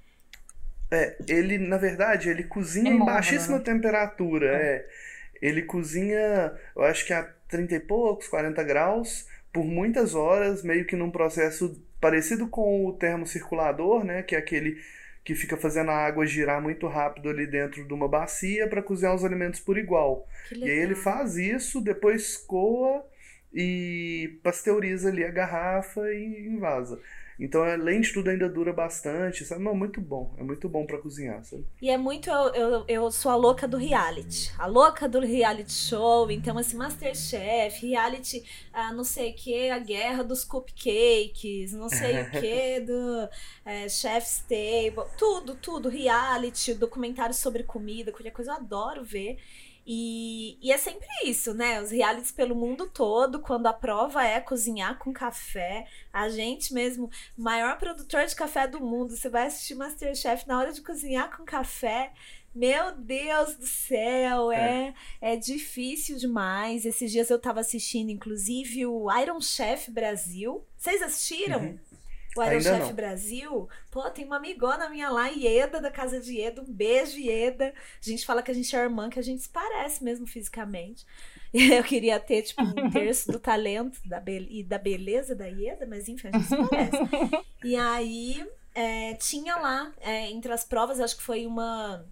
[0.91, 3.65] É, ele, na verdade, ele cozinha É em baixíssima né?
[3.65, 4.57] temperatura.
[4.57, 4.87] É.
[5.41, 10.85] Ele cozinha, eu acho que a 30 e poucos, 40 graus, por muitas horas, meio
[10.85, 14.23] que num processo parecido com o termocirculador, né?
[14.23, 14.79] Que é aquele
[15.25, 19.15] que fica fazendo a água girar muito rápido ali dentro de uma bacia para cozinhar
[19.15, 20.27] os alimentos por igual.
[20.65, 23.05] E aí ele faz isso, depois coa
[23.53, 27.01] e pasteuriza ali a garrafa e invasa.
[27.41, 29.65] Então, além de tudo, ainda dura bastante, sabe?
[29.65, 30.35] Não, muito bom.
[30.37, 31.67] É muito bom para cozinhar, sabe?
[31.81, 32.29] E é muito.
[32.29, 34.53] Eu, eu, eu sou a louca do reality.
[34.59, 36.31] A louca do reality show.
[36.31, 42.23] Então, assim, Masterchef, reality, ah, não sei o que, a guerra dos cupcakes, não sei
[42.23, 43.29] o que, do
[43.65, 45.11] é, Chef's Table.
[45.17, 45.89] Tudo, tudo.
[45.89, 49.39] Reality, documentário sobre comida, qualquer coisa eu adoro ver.
[49.87, 51.81] E, e é sempre isso, né?
[51.81, 57.11] Os realities pelo mundo todo, quando a prova é cozinhar com café, a gente mesmo,
[57.37, 61.45] maior produtor de café do mundo, você vai assistir Masterchef na hora de cozinhar com
[61.45, 62.13] café.
[62.55, 66.85] Meu Deus do céu, é, é difícil demais.
[66.85, 70.65] Esses dias eu tava assistindo, inclusive, o Iron Chef Brasil.
[70.77, 71.61] Vocês assistiram?
[71.61, 71.79] Uhum.
[72.37, 72.93] O Iron Ainda Chef não.
[72.93, 73.69] Brasil?
[73.91, 76.63] Pô, tem uma amigona minha lá, Ieda, da casa de Ieda.
[76.63, 77.75] Um beijo, Ieda.
[77.75, 81.05] A gente fala que a gente é irmã, que a gente se parece mesmo fisicamente.
[81.53, 86.09] Eu queria ter, tipo, um terço do talento da e da beleza da Ieda, mas
[86.09, 86.97] enfim, a gente se parece.
[87.63, 88.43] E aí,
[88.75, 92.05] é, tinha lá, é, entre as provas, acho que foi uma.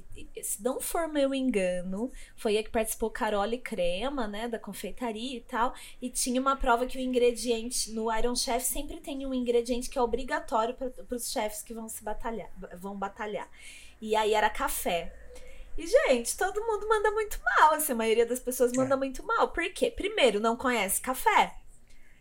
[0.00, 5.36] Que, se não for meu engano, foi a que participou Carole Crema, né, da confeitaria
[5.36, 5.74] e tal.
[6.00, 9.98] E tinha uma prova que o ingrediente no Iron Chef sempre tem um ingrediente que
[9.98, 13.48] é obrigatório para os chefs que vão se batalhar, vão batalhar.
[14.00, 15.14] E aí era café.
[15.76, 17.74] E, gente, todo mundo manda muito mal.
[17.74, 19.48] Assim, a maioria das pessoas manda muito mal.
[19.48, 19.90] Por quê?
[19.90, 21.54] Primeiro, não conhece café,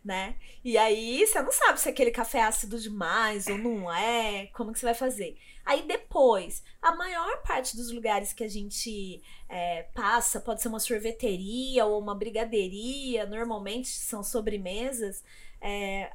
[0.03, 0.35] né?
[0.63, 4.47] E aí você não sabe se aquele café é ácido demais ou não é.
[4.47, 5.37] Como que você vai fazer?
[5.65, 10.79] Aí depois, a maior parte dos lugares que a gente é, passa, pode ser uma
[10.79, 15.23] sorveteria ou uma brigadeiria, normalmente são sobremesas,
[15.61, 16.11] é,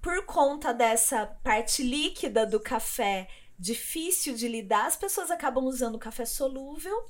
[0.00, 6.24] por conta dessa parte líquida do café difícil de lidar, as pessoas acabam usando café
[6.24, 7.04] solúvel.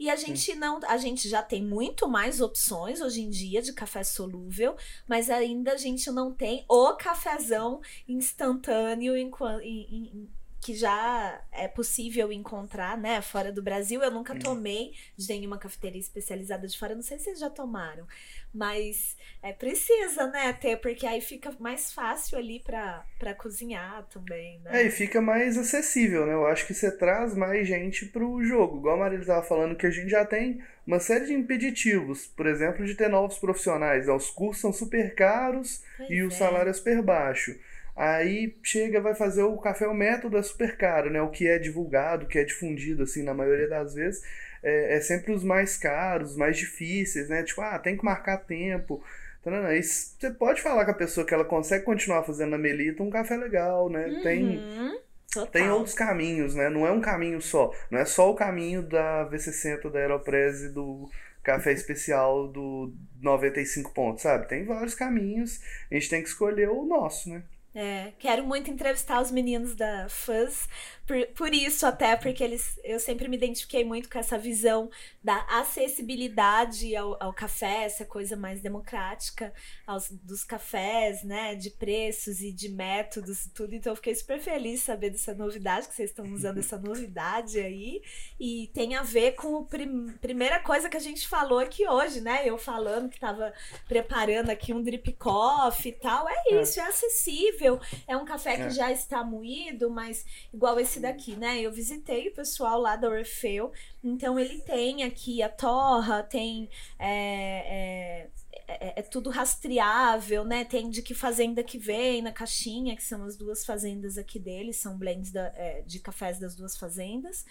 [0.00, 3.74] E a gente não, a gente já tem muito mais opções hoje em dia de
[3.74, 4.74] café solúvel,
[5.06, 9.30] mas ainda a gente não tem o cafezão instantâneo em,
[9.62, 10.30] em- em-
[10.60, 14.02] que já é possível encontrar, né, fora do Brasil.
[14.02, 18.06] Eu nunca tomei de nenhuma cafeteria especializada de fora, não sei se vocês já tomaram,
[18.52, 24.82] mas é precisa, né, ter, porque aí fica mais fácil ali para cozinhar também, né?
[24.82, 26.34] É, e fica mais acessível, né?
[26.34, 28.78] Eu acho que você traz mais gente pro jogo.
[28.78, 32.26] Igual a Marília estava falando, que a gente já tem uma série de impeditivos.
[32.26, 34.06] Por exemplo, de ter novos profissionais.
[34.06, 34.12] né?
[34.12, 36.30] Os cursos são super caros Pois e o é.
[36.30, 37.58] salário é super baixo.
[38.02, 41.20] Aí chega, vai fazer o café, o método é super caro, né?
[41.20, 44.22] O que é divulgado, o que é difundido, assim, na maioria das vezes,
[44.62, 47.42] é, é sempre os mais caros, os mais difíceis, né?
[47.42, 49.04] Tipo, ah, tem que marcar tempo.
[49.38, 52.52] Então, não, não, isso, você pode falar com a pessoa que ela consegue continuar fazendo
[52.52, 54.20] na Melita um café legal, né?
[54.22, 54.98] Tem, Uhum,
[55.30, 55.52] total.
[55.52, 56.70] tem outros caminhos, né?
[56.70, 57.70] Não é um caminho só.
[57.90, 61.06] Não é só o caminho da V60, da Aeropress e do
[61.42, 64.48] café especial do 95 pontos, sabe?
[64.48, 65.60] Tem vários caminhos.
[65.90, 67.42] A gente tem que escolher o nosso, né?
[67.72, 70.68] É, quero muito entrevistar os meninos da Fuzz,
[71.06, 74.90] por, por isso até, porque eles, eu sempre me identifiquei muito com essa visão
[75.22, 79.52] da acessibilidade ao, ao café, essa coisa mais democrática
[79.86, 84.40] aos, dos cafés, né, de preços e de métodos e tudo, então eu fiquei super
[84.40, 88.02] feliz saber dessa novidade, que vocês estão usando essa novidade aí,
[88.38, 92.20] e tem a ver com a prim, primeira coisa que a gente falou aqui hoje,
[92.20, 93.52] né, eu falando que tava
[93.88, 96.62] preparando aqui um drip coffee e tal, é É.
[96.62, 97.59] isso, é acessível,
[98.06, 98.70] é um café que É.
[98.70, 101.60] já está moído, mas igual esse daqui, né?
[101.60, 106.68] Eu visitei o pessoal lá da Orfeu, então ele tem aqui a torra, tem.
[106.98, 108.30] É, é,
[108.68, 110.64] é- é tudo rastreável, né?
[110.64, 114.76] Tem de que fazenda que vem na caixinha, que são as duas fazendas aqui deles,
[114.76, 117.44] são blends da- é, de cafés das duas fazendas.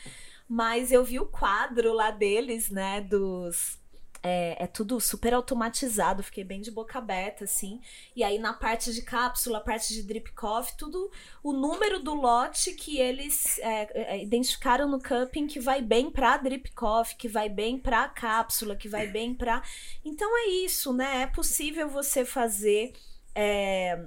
[0.47, 3.01] Mas eu vi o quadro lá deles, né?
[3.01, 3.77] Dos.
[4.21, 7.79] É, é tudo super automatizado, fiquei bem de boca aberta, assim.
[8.15, 11.09] E aí na parte de cápsula, parte de drip coffee, tudo
[11.41, 16.37] o número do lote que eles é, é, identificaram no cupping que vai bem pra
[16.37, 19.61] drip coffee, que vai bem pra cápsula, que vai bem pra.
[20.03, 21.21] Então é isso, né?
[21.23, 22.93] É possível você fazer.
[23.35, 23.97] é,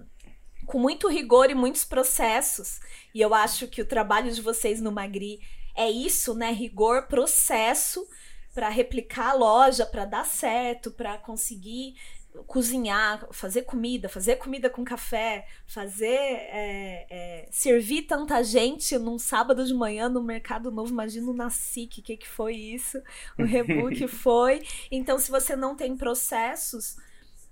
[0.67, 2.81] com muito rigor e muitos processos.
[3.15, 5.41] E eu acho que o trabalho de vocês no Magri
[5.75, 6.51] é isso, né?
[6.53, 8.07] Rigor, processo
[8.55, 11.95] para replicar a loja, para dar certo, para conseguir
[12.47, 19.65] cozinhar, fazer comida, fazer comida com café, fazer é, é, servir tanta gente num sábado
[19.65, 20.91] de manhã no Mercado Novo.
[20.91, 23.03] Imagina o Nacic, o que, que foi isso?
[23.39, 24.63] O Rebook foi.
[24.91, 26.97] Então, se você não tem processos,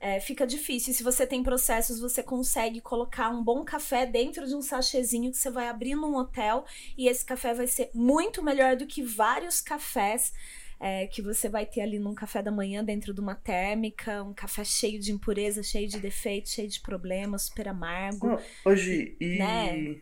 [0.00, 0.94] é, fica difícil.
[0.94, 5.36] Se você tem processos, você consegue colocar um bom café dentro de um sachêzinho que
[5.36, 6.64] você vai abrir num hotel
[6.96, 10.32] e esse café vai ser muito melhor do que vários cafés
[10.80, 14.32] é, que você vai ter ali num café da manhã dentro de uma térmica, um
[14.32, 18.40] café cheio de impureza, cheio de defeitos, cheio de problemas, super amargo.
[18.64, 19.96] hoje, e né?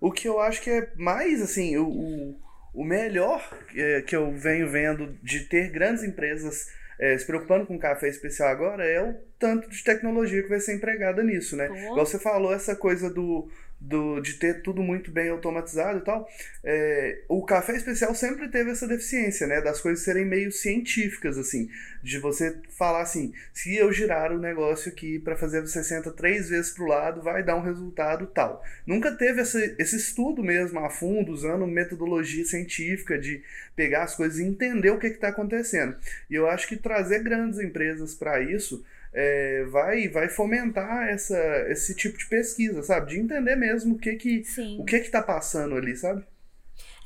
[0.00, 2.36] o que eu acho que é mais assim, o,
[2.74, 6.66] o melhor é, que eu venho vendo de ter grandes empresas
[6.98, 10.74] é, se preocupando com café especial agora é o tanto de tecnologia que vai ser
[10.74, 11.66] empregada nisso, né?
[11.66, 13.48] Igual você falou, essa coisa do,
[13.86, 16.28] do, de ter tudo muito bem automatizado e tal,
[16.62, 19.60] é, o café especial sempre teve essa deficiência, né?
[19.60, 21.68] Das coisas serem meio científicas, assim.
[22.02, 26.48] De você falar assim, se eu girar o negócio aqui para fazer o 60 três
[26.48, 28.64] vezes pro lado, vai dar um resultado tal.
[28.86, 33.42] Nunca teve esse estudo mesmo a fundo, usando metodologia científica de
[33.76, 35.94] pegar as coisas e entender o que está acontecendo.
[36.30, 38.84] E eu acho que trazer grandes empresas para isso
[39.14, 41.38] é, vai, vai fomentar essa,
[41.68, 43.12] esse tipo de pesquisa, sabe?
[43.12, 44.42] De entender mesmo o que que,
[44.78, 46.26] o que que tá passando ali, sabe?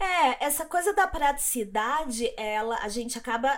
[0.01, 3.51] É, essa coisa da praticidade, ela, a gente acaba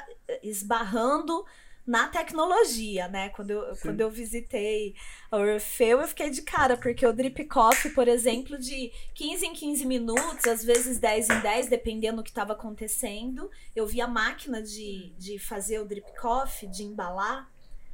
[0.43, 1.45] esbarrando
[1.87, 3.31] na tecnologia, né?
[3.31, 4.95] Quando eu, quando eu visitei
[5.31, 9.53] a Orfeu, eu fiquei de cara, porque o drip coffee, por exemplo, de 15 em
[9.53, 14.07] 15 minutos, às vezes 10 em 10, dependendo do que estava acontecendo, eu vi a
[14.07, 17.50] máquina de, de fazer o drip coffee, de embalar,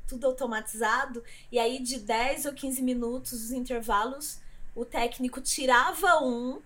[0.06, 4.40] tudo automatizado, e aí de 10 ou 15 minutos, os intervalos,
[4.74, 6.60] o técnico tirava um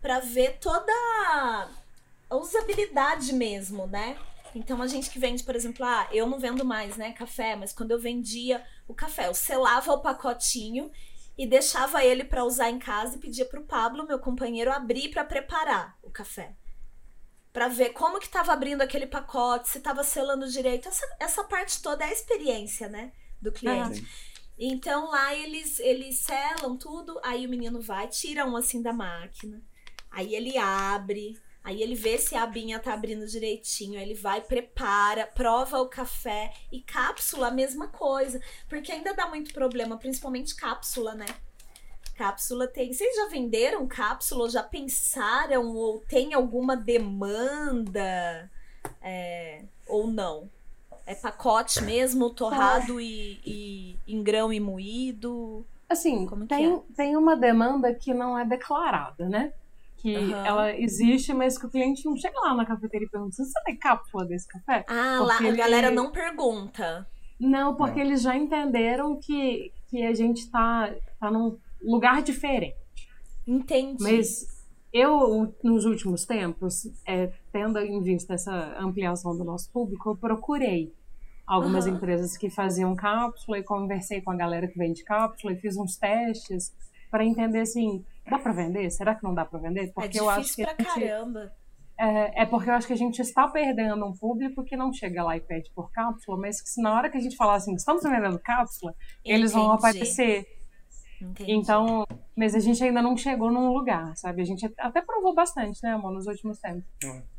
[0.00, 0.92] para ver toda
[2.30, 4.16] a usabilidade mesmo, né?
[4.54, 7.72] Então a gente que vende, por exemplo, ah, eu não vendo mais, né, café, mas
[7.72, 10.90] quando eu vendia o café, eu selava o pacotinho
[11.36, 15.24] e deixava ele para usar em casa e pedia pro Pablo, meu companheiro, abrir para
[15.24, 16.54] preparar o café
[17.52, 20.88] para ver como que estava abrindo aquele pacote, se estava selando direito.
[20.88, 24.00] Essa, essa parte toda é a experiência, né, do cliente.
[24.58, 29.62] então lá eles eles selam tudo, aí o menino vai, tira um assim da máquina.
[30.10, 34.40] Aí ele abre, aí ele vê se a abinha tá abrindo direitinho, aí ele vai,
[34.40, 40.54] prepara, prova o café e cápsula a mesma coisa, porque ainda dá muito problema, principalmente
[40.54, 41.26] cápsula, né?
[42.18, 42.92] Cápsula tem.
[42.92, 44.42] Vocês já venderam cápsula?
[44.42, 45.68] Ou já pensaram?
[45.68, 48.50] Ou tem alguma demanda?
[49.00, 50.50] É, ou não?
[51.06, 55.64] É pacote mesmo, torrado e, e, em grão e moído?
[55.88, 56.80] Assim, tem, é?
[56.96, 59.52] tem uma demanda que não é declarada, né?
[59.98, 60.44] Que uhum.
[60.44, 63.76] ela existe, mas que o cliente não chega lá na cafeteria e pergunta: você tem
[63.76, 64.84] cápsula desse café?
[64.88, 65.50] Ah, lá ele...
[65.50, 67.08] a galera não pergunta.
[67.38, 68.06] Não, porque não.
[68.06, 72.76] eles já entenderam que, que a gente tá, tá num lugar diferente.
[73.46, 74.02] Entendi.
[74.02, 74.46] Mas
[74.92, 80.92] eu, nos últimos tempos, é, tendo em vista essa ampliação do nosso público, eu procurei
[81.46, 81.94] algumas uhum.
[81.94, 85.96] empresas que faziam cápsula e conversei com a galera que vende cápsula e fiz uns
[85.96, 86.74] testes
[87.10, 88.90] para entender assim, dá para vender?
[88.90, 89.84] Será que não dá para vender?
[89.84, 91.52] É porque é eu acho que pra gente, caramba.
[91.98, 95.24] É, é, porque eu acho que a gente está perdendo um público que não chega
[95.24, 97.74] lá e pede por cápsula, mas que se na hora que a gente falar assim,
[97.74, 99.34] estamos vendendo cápsula, Entendi.
[99.34, 100.46] eles vão aparecer.
[101.20, 101.52] Entendi.
[101.52, 102.06] Então,
[102.36, 104.42] mas a gente ainda não chegou num lugar, sabe?
[104.42, 106.84] A gente até provou bastante, né, amor, nos últimos tempos.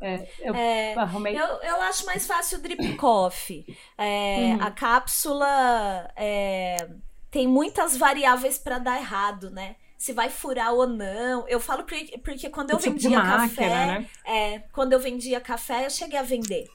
[0.01, 1.35] É, eu, é, arrumei...
[1.35, 3.65] eu, eu acho mais fácil o drip coffee.
[3.97, 4.63] É, uhum.
[4.63, 6.89] A cápsula é,
[7.31, 9.75] tem muitas variáveis para dar errado, né?
[9.97, 11.47] Se vai furar ou não.
[11.47, 13.37] Eu falo porque, porque quando eu tipo vendia café.
[13.37, 14.09] Máquina, né?
[14.25, 16.67] É, quando eu vendia café, eu cheguei a vender.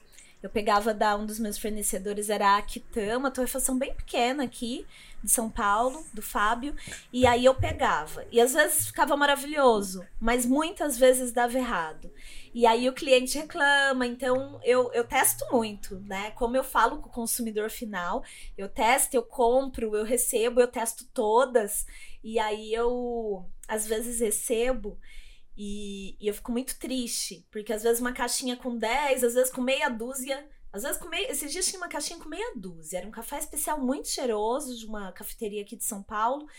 [0.43, 4.85] Eu pegava da um dos meus fornecedores, era a uma torrefação bem pequena aqui
[5.23, 6.75] de São Paulo, do Fábio,
[7.11, 8.23] e aí eu pegava.
[8.31, 12.11] E às vezes ficava maravilhoso, mas muitas vezes dava errado.
[12.53, 16.31] E aí o cliente reclama, então eu, eu testo muito, né?
[16.31, 18.23] Como eu falo com o consumidor final,
[18.57, 21.85] eu testo, eu compro, eu recebo, eu testo todas,
[22.23, 24.97] e aí eu às vezes recebo.
[25.57, 29.51] E, e eu fico muito triste, porque às vezes uma caixinha com 10, às vezes
[29.51, 30.45] com meia dúzia
[30.75, 32.97] às vezes, com meia, esses dias tinha uma caixinha com meia dúzia.
[32.97, 36.49] Era um café especial muito cheiroso de uma cafeteria aqui de São Paulo.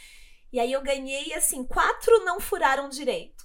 [0.51, 3.44] E aí eu ganhei, assim, quatro não furaram direito.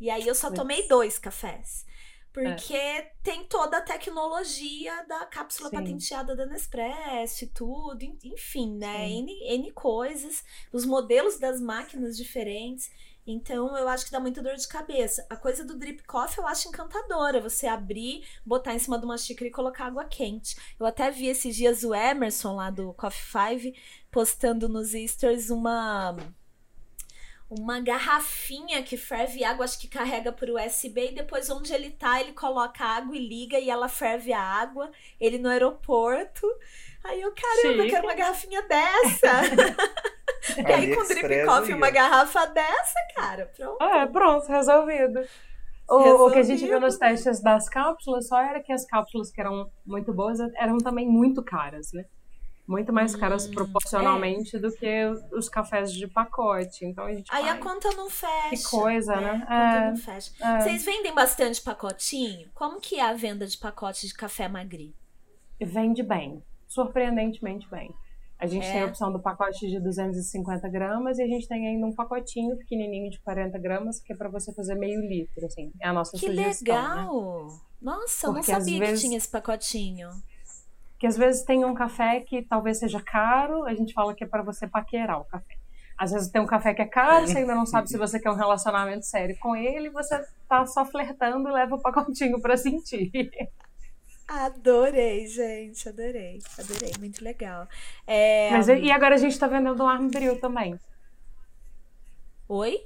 [0.00, 1.86] E aí eu só tomei dois cafés.
[2.32, 3.12] Porque é.
[3.22, 5.76] tem toda a tecnologia da cápsula Sim.
[5.76, 9.08] patenteada da Nespresso e tudo, enfim, né?
[9.08, 12.90] N, N coisas, os modelos das máquinas diferentes.
[13.26, 15.24] Então, eu acho que dá muita dor de cabeça.
[15.30, 17.40] A coisa do drip coffee eu acho encantadora.
[17.40, 20.56] Você abrir, botar em cima de uma xícara e colocar água quente.
[20.78, 23.74] Eu até vi esses dias o Emerson lá do Coffee Five
[24.10, 26.16] postando nos stories uma
[27.58, 32.18] uma garrafinha que ferve água, acho que carrega por USB e depois onde ele tá,
[32.18, 34.90] ele coloca água e liga e ela ferve a água.
[35.20, 36.46] Ele no aeroporto.
[37.04, 37.78] Aí eu, caramba, Chique.
[37.78, 39.32] eu quero uma garrafinha dessa.
[40.56, 43.82] e aí com drip coffee uma garrafa dessa, cara, pronto.
[43.82, 45.20] É, pronto, resolvido.
[45.88, 49.30] O, o, que a gente viu nos testes das cápsulas só era que as cápsulas
[49.30, 52.04] que eram muito boas eram também muito caras, né?
[52.66, 54.58] Muito mais caras hum, proporcionalmente é.
[54.58, 56.86] do que os cafés de pacote.
[56.86, 57.26] Então a gente.
[57.30, 58.50] Aí a conta não fecha.
[58.50, 59.32] Que coisa, né?
[59.32, 59.32] né?
[59.32, 60.32] A conta é, não fecha.
[60.40, 60.60] É.
[60.60, 62.48] Vocês vendem bastante pacotinho?
[62.54, 64.94] Como que é a venda de pacote de café magri?
[65.60, 66.42] Vende bem.
[66.68, 67.94] Surpreendentemente bem.
[68.42, 68.72] A gente é.
[68.72, 72.56] tem a opção do pacote de 250 gramas e a gente tem ainda um pacotinho
[72.56, 75.70] pequenininho de 40 gramas que é para você fazer meio litro, assim.
[75.80, 76.52] É a nossa que sugestão.
[76.52, 77.46] Que legal!
[77.46, 77.58] Né?
[77.80, 79.00] Nossa, Porque eu não sabia vezes...
[79.00, 80.08] que tinha esse pacotinho.
[80.98, 84.26] Que às vezes tem um café que talvez seja caro, a gente fala que é
[84.26, 85.54] para você paquerar o café.
[85.96, 88.32] Às vezes tem um café que é caro, você ainda não sabe se você quer
[88.32, 93.30] um relacionamento sério com ele, você tá só flertando e leva o pacotinho para sentir.
[94.32, 97.68] Adorei, gente, adorei, adorei, muito legal.
[98.06, 98.50] É...
[98.50, 100.80] Mas, e agora a gente tá vendendo o Arm Bril também.
[102.48, 102.82] Oi?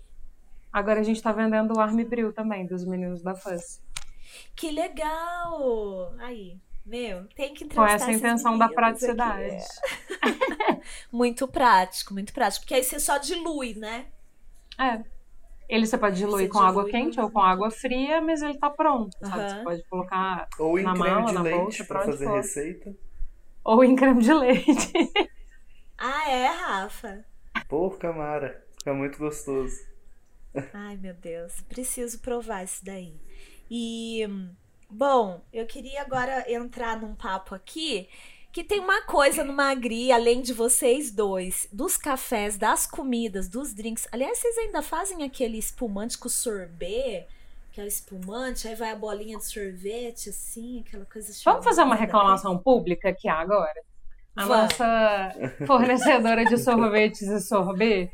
[0.72, 3.80] Agora a gente tá vendendo o Arm Bril também, dos meninos da Fuzz.
[4.56, 6.12] Que legal!
[6.18, 9.64] Aí, meu, tem que Com essa intenção da praticidade.
[11.12, 12.64] muito prático, muito prático.
[12.64, 14.06] Porque aí você só dilui, né?
[14.76, 15.15] É.
[15.68, 18.56] Ele você pode diluir você com dilui água quente ou com água fria, mas ele
[18.58, 19.28] tá pronto, uhum.
[19.28, 19.50] sabe?
[19.50, 22.36] Você pode colocar ou em na creme mala, de na leite bolsa, pra fazer for.
[22.36, 22.94] receita.
[23.64, 24.92] Ou em creme de leite.
[25.98, 27.24] ah, é, Rafa?
[27.68, 28.64] Porra, Mara.
[28.78, 29.74] Fica muito gostoso.
[30.72, 31.60] Ai, meu Deus.
[31.62, 33.14] Preciso provar isso daí.
[33.68, 34.24] E,
[34.88, 38.08] bom, eu queria agora entrar num papo aqui
[38.56, 43.74] que tem uma coisa no Magri, além de vocês dois, dos cafés, das comidas, dos
[43.74, 44.08] drinks.
[44.10, 47.26] Aliás, vocês ainda fazem aquele espumante com sorbet?
[47.70, 51.82] Que é o espumante, aí vai a bolinha de sorvete, assim, aquela coisa Vamos fazer
[51.82, 53.78] uma reclamação pública aqui agora?
[54.34, 54.78] A Vamos.
[54.78, 55.32] nossa
[55.66, 58.10] fornecedora de sorvetes e sorbet,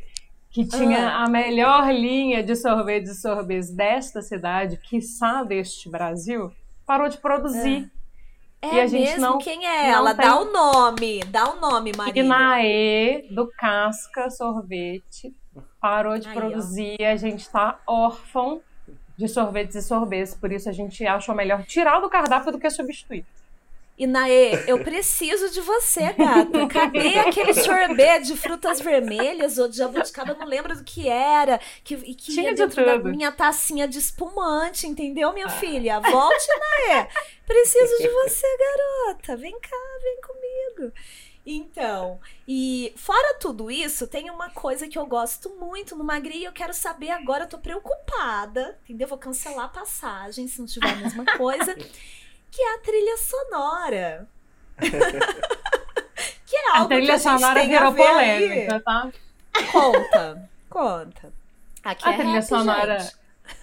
[0.51, 1.23] que tinha ah.
[1.23, 6.51] a melhor linha de sorvetes e sorbets desta cidade, quiçá deste Brasil,
[6.85, 7.89] parou de produzir.
[7.97, 8.02] Ah
[8.63, 9.21] é e a gente mesmo?
[9.21, 10.15] Não, Quem é ela?
[10.15, 10.25] Tem...
[10.25, 11.25] Dá o nome.
[11.25, 12.23] Dá o nome, Maria.
[12.23, 15.35] Inaê, do Casca Sorvete,
[15.81, 16.97] parou de Aí, produzir.
[17.01, 17.07] Ó.
[17.07, 18.63] A gente tá órfão
[19.17, 20.35] de sorvetes e sorvetes.
[20.35, 23.27] Por isso a gente achou melhor tirar do cardápio do que substituir.
[23.97, 26.67] Inaê, eu preciso de você, gata.
[26.67, 30.33] Cadê aquele sorbet de frutas vermelhas ou de jabuticaba?
[30.33, 31.61] Eu não lembro do que era.
[31.85, 36.01] Que, e que Tinha ia dentro da minha tacinha de espumante, entendeu, minha filha?
[36.01, 36.47] Volte,
[36.89, 37.07] Inaê.
[37.47, 39.37] Preciso de você, garota.
[39.37, 40.93] Vem cá, vem comigo.
[41.45, 46.45] Então, e fora tudo isso, tem uma coisa que eu gosto muito no Magri e
[46.45, 49.09] eu quero saber agora, eu tô preocupada, entendeu?
[49.09, 51.77] Vou cancelar a passagem se não tiver a mesma coisa
[52.53, 54.29] que é a trilha sonora.
[56.47, 59.11] que é algo a trilha que a sonora virou polêmica, tá?
[59.73, 61.33] Conta, conta.
[61.83, 63.17] Aqui a é trilha rap, sonora gente.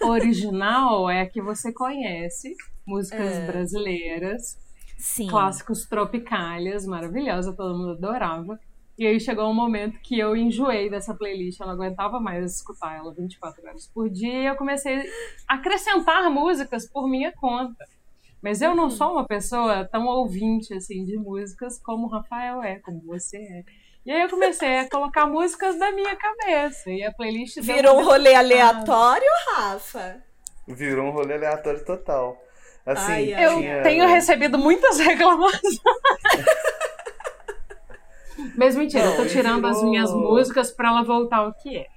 [0.04, 2.56] original é a que você conhece,
[2.86, 3.46] músicas é.
[3.46, 4.58] brasileiras,
[4.98, 5.28] Sim.
[5.28, 8.60] clássicos tropicalhas, maravilhosa, todo mundo adorava.
[8.98, 12.98] E aí chegou um momento que eu enjoei dessa playlist, eu não aguentava mais escutar
[12.98, 15.10] ela 24 horas por dia, e eu comecei
[15.48, 17.86] a acrescentar músicas por minha conta.
[18.42, 18.90] Mas eu não uhum.
[18.90, 23.64] sou uma pessoa tão ouvinte assim de músicas como o Rafael é, como você é.
[24.06, 26.90] E aí eu comecei a colocar músicas da minha cabeça.
[26.90, 30.24] E a playlist Virou um rolê aleatório, Rafa?
[30.68, 32.42] Virou um rolê aleatório total.
[32.86, 33.84] Assim, ai, ai, eu tinha...
[33.84, 35.82] tenho recebido muitas reclamações.
[38.56, 39.70] Mas mentira, não, eu tô tirando virou...
[39.70, 41.88] as minhas músicas para ela voltar ao que é.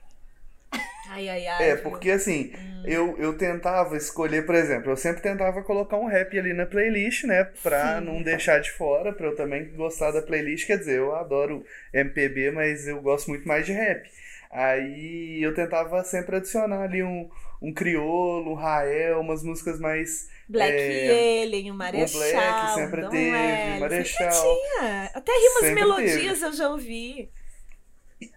[1.12, 1.70] Ai, ai, ai.
[1.70, 2.82] É, porque assim, hum.
[2.86, 7.24] eu, eu tentava escolher, por exemplo, eu sempre tentava colocar um rap ali na playlist,
[7.24, 7.50] né?
[7.62, 8.06] Pra Sim.
[8.06, 10.66] não deixar de fora, pra eu também gostar da playlist.
[10.66, 14.08] Quer dizer, eu adoro MPB, mas eu gosto muito mais de rap.
[14.50, 17.28] Aí eu tentava sempre adicionar ali um,
[17.60, 20.28] um criolo, um Rael, umas músicas mais.
[20.48, 22.20] Black é, Alien, o Marechal.
[22.20, 24.30] O Black sempre teve, o Marechal.
[24.30, 25.10] tinha.
[25.14, 26.44] Até rimas melodias teve.
[26.46, 27.30] eu já ouvi.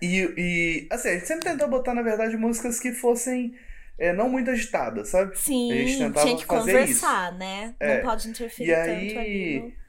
[0.02, 3.54] E, e, assim, a gente sempre tentou botar, na verdade, músicas que fossem
[3.98, 5.38] é, não muito agitada, sabe?
[5.38, 7.76] Sim, a gente tentava tinha que fazer conversar, né?
[7.80, 7.98] É.
[7.98, 9.60] Não pode interferir E tanto aí- ali.
[9.60, 9.86] no-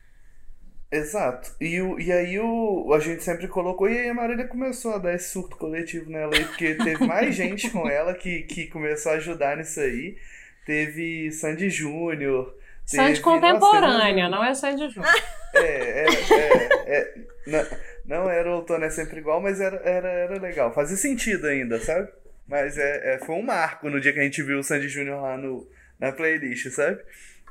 [0.93, 1.51] Exato.
[1.60, 4.98] E, o, e aí o, a gente sempre colocou, e aí a Marília começou a
[4.98, 9.10] dar esse surto coletivo nela aí, porque teve mais gente com ela que, que começou
[9.12, 10.16] a ajudar nisso aí.
[10.64, 12.55] Teve Sandy Júnior.
[12.85, 15.12] Sandy teve- contemporânea, nossa, não é Sandy Júnior.
[15.52, 17.14] teve- É, era, é, é,
[17.48, 17.66] não,
[18.06, 20.72] não era o outono é sempre igual, mas era, era, era legal.
[20.72, 22.08] Fazia sentido ainda, sabe?
[22.46, 25.20] Mas é, é, foi um marco no dia que a gente viu o Sandy Júnior
[25.20, 25.68] lá no,
[25.98, 27.02] na playlist, sabe?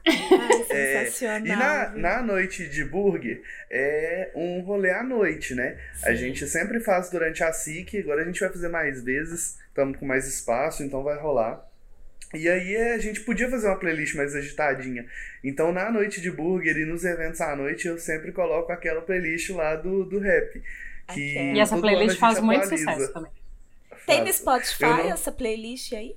[0.07, 1.45] Ai, É, sensacional.
[1.45, 1.99] E na, viu?
[2.01, 5.77] na noite de burger é um rolê à noite, né?
[6.03, 6.15] A Sim.
[6.15, 10.05] gente sempre faz durante a SIC, agora a gente vai fazer mais vezes, estamos com
[10.05, 11.65] mais espaço, então vai rolar.
[12.35, 15.05] E aí é, a gente podia fazer uma playlist mais agitadinha.
[15.43, 19.49] Então na noite de burger e nos eventos à noite eu sempre coloco aquela playlist
[19.51, 20.61] lá do, do rap.
[21.13, 21.53] Que.
[21.53, 22.91] E essa playlist faz muito atualiza.
[22.91, 23.31] sucesso também.
[24.05, 26.15] Tem no Spotify não- essa playlist aí?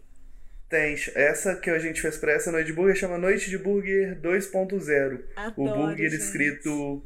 [0.69, 0.95] Tem.
[1.15, 5.23] Essa que a gente fez pra essa noite de burger chama Noite de Burger 2.0.
[5.57, 6.20] O burger gente.
[6.20, 7.03] escrito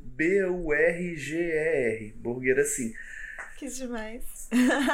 [0.83, 2.15] B-U-R-G-E-R.
[2.17, 2.93] Burger assim.
[3.57, 4.42] Que demais.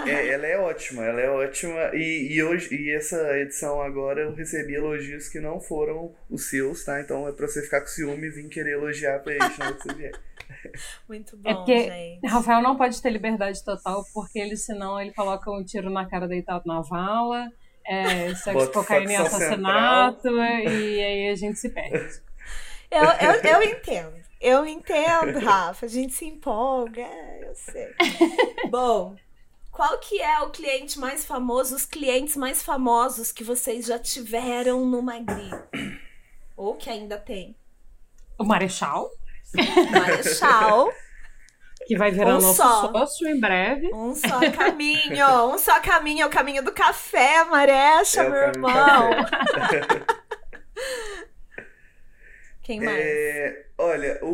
[0.06, 1.90] É, ela é ótima, ela é ótima.
[1.94, 6.84] E, e hoje, e essa edição agora eu recebi elogios que não foram os seus,
[6.84, 7.00] tá?
[7.00, 9.74] Então é pra você ficar com ciúme e vir querer elogiar a playlist na hora
[9.74, 10.12] que você vier.
[11.08, 12.26] Muito bom, É porque gente.
[12.26, 16.26] Rafael não pode ter liberdade total, porque ele, senão, ele coloca um tiro na cara
[16.26, 17.48] deitado na vala,
[17.86, 22.20] é, sexo, cocaína e assassinato, e aí a gente se perde.
[22.90, 24.18] Eu, eu, eu entendo.
[24.40, 25.86] Eu entendo, Rafa.
[25.86, 27.02] A gente se empolga.
[27.02, 27.88] É, eu sei.
[28.70, 29.16] Bom,
[29.78, 34.84] qual que é o cliente mais famoso, os clientes mais famosos que vocês já tiveram
[34.84, 35.52] no Magri?
[36.56, 37.54] Ou que ainda tem?
[38.36, 39.08] O Marechal,
[39.92, 40.92] Marechal,
[41.86, 42.90] que vai virar Um nosso só.
[42.90, 43.88] sócio em breve.
[43.94, 45.52] um só caminho.
[45.54, 49.10] Um só caminho, é o caminho do café, Marecha, É o meu irmão.
[52.64, 52.98] Quem mais?
[52.98, 54.26] É, olha, o,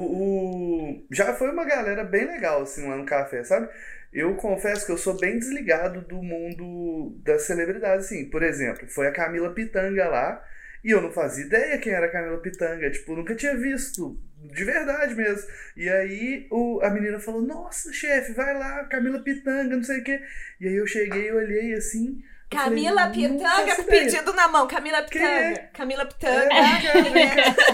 [0.95, 3.69] o- já foi uma galera bem legal assim lá no café, sabe?
[4.15, 8.31] Eu confesso que eu sou bem desligado do mundo das celebridades, assim.
[8.31, 10.43] Por exemplo, foi a Camila Pitanga lá
[10.85, 14.17] e eu não fazia ideia quem era a Camila Pitanga, tipo, nunca tinha visto,
[14.53, 15.49] de verdade mesmo.
[15.77, 20.05] E aí o, a menina falou: Nossa, chefe, vai lá, Camila Pitanga, não sei o
[20.05, 20.21] quê.
[20.61, 22.23] E aí eu cheguei, olhei assim.
[22.53, 24.69] falei, Camila "Não Pitanga faço com ideia." pedido na mão.
[24.69, 25.59] Camila Quem Pitanga.
[25.59, 25.71] é?
[25.73, 26.55] Camila Pitanga.
[26.55, 27.74] É,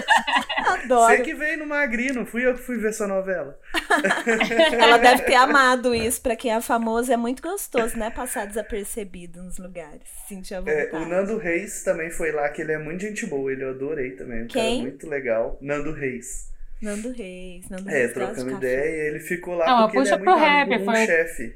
[0.93, 1.15] Adoro.
[1.15, 3.57] Você que veio no Magri, não fui eu que fui ver sua novela.
[4.79, 6.21] Ela deve ter amado isso.
[6.21, 8.09] Pra quem é famoso, é muito gostoso, né?
[8.09, 10.01] Passar desapercebido nos lugares.
[10.27, 11.03] Sentir a É, vontade.
[11.03, 14.11] o Nando Reis também foi lá, que ele é muito gente boa, ele eu adorei
[14.11, 14.43] também.
[14.43, 14.81] Um cara Quem?
[14.81, 15.57] muito legal.
[15.61, 16.49] Nando Reis.
[16.81, 17.69] Nando Reis.
[17.69, 20.81] Nando É, Reis trocando ideia, ele ficou lá Não, porque ele é muito amigo rap,
[20.81, 21.55] um foi- chefe.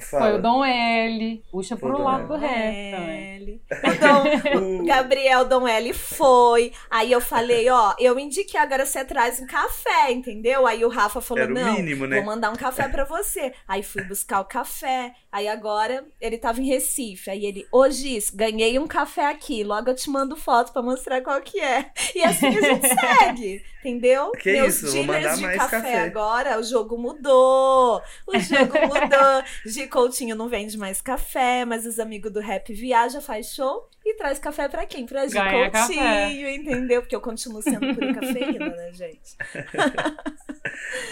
[0.00, 0.38] Foi Fala.
[0.38, 2.94] o Dom L, puxa Foi o pro Dom lado também.
[3.36, 3.62] L.
[3.70, 6.72] O Dom- O- Gabriel Dom L foi.
[6.90, 10.66] Aí eu falei, ó, eu indiquei, agora você traz um café, entendeu?
[10.66, 12.16] Aí o Rafa falou, Era o não, mínimo, né?
[12.16, 13.52] vou mandar um café pra você.
[13.68, 15.12] Aí fui buscar o café.
[15.30, 17.30] Aí agora ele tava em Recife.
[17.30, 19.62] Aí ele, ô Gis, ganhei um café aqui.
[19.62, 21.90] Logo eu te mando foto pra mostrar qual que é.
[22.14, 24.30] E assim a gente segue, entendeu?
[24.32, 26.00] Que Meus isso, dealers de mais café, café.
[26.02, 28.00] agora, o jogo mudou.
[28.26, 29.42] O jogo mudou.
[29.66, 34.14] Gi Coutinho não vende mais café, mas os amigos do rap viaja, faz show e
[34.14, 35.04] traz café pra quem?
[35.06, 36.54] Pra Gi Ganha Coutinho, café.
[36.54, 37.02] entendeu?
[37.02, 39.36] Porque eu continuo sendo pura cafeína, né, gente?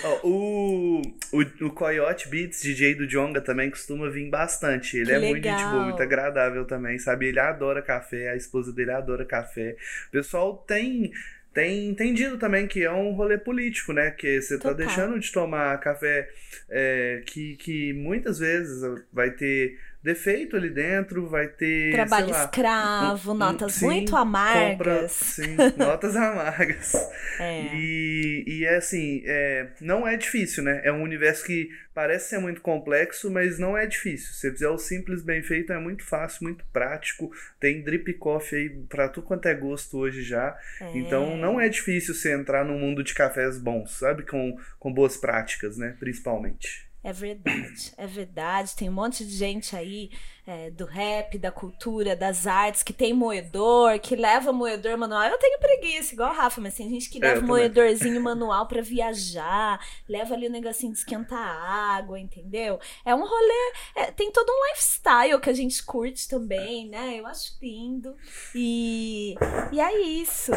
[0.04, 4.96] Ó, o, o, o Coyote Beats, DJ do Jonga, também costuma vir bastante.
[4.96, 5.70] Ele Que é muito gente legal.
[5.72, 7.26] boa, muito agradável também, sabe?
[7.28, 9.76] Ele adora café, a esposa dele adora café.
[10.08, 11.10] O pessoal tem.
[11.58, 14.12] Tem entendido também que é um rolê político, né?
[14.12, 14.76] Que você tá Total.
[14.76, 16.28] deixando de tomar café
[16.70, 18.80] é, que, que muitas vezes
[19.12, 21.92] vai ter defeito ali dentro, vai ter.
[21.92, 25.12] Trabalho lá, escravo, um- um- notas sim, muito compra- amargas.
[25.12, 26.92] sim, notas amargas.
[27.40, 27.74] É.
[27.74, 30.80] E, e é assim, é, não é difícil, né?
[30.84, 34.28] É um universo que parece ser muito complexo, mas não é difícil.
[34.32, 37.30] Se você fizer o simples bem feito, é muito fácil, muito prático.
[37.60, 40.56] Tem drip coffee aí pra tudo quanto é gosto hoje já.
[40.80, 40.96] É.
[40.98, 44.22] Então não é difícil você entrar num mundo de cafés bons, sabe?
[44.24, 45.96] Com, com boas práticas, né?
[45.98, 46.87] Principalmente.
[47.02, 48.74] É verdade, é verdade.
[48.76, 50.10] Tem um monte de gente aí
[50.48, 55.24] é, do rap, da cultura, das artes, que tem moedor, que leva moedor manual.
[55.24, 57.48] Eu tenho preguiça, igual a Rafa, mas tem gente que É, leva também.
[57.48, 62.80] moedorzinho manual pra viajar, leva ali o negocinho de esquentar água, entendeu?
[63.04, 67.16] É um rolê, é, tem todo um lifestyle que a gente curte também, né?
[67.20, 68.16] Eu acho lindo.
[68.54, 69.34] E,
[69.70, 70.52] e é isso.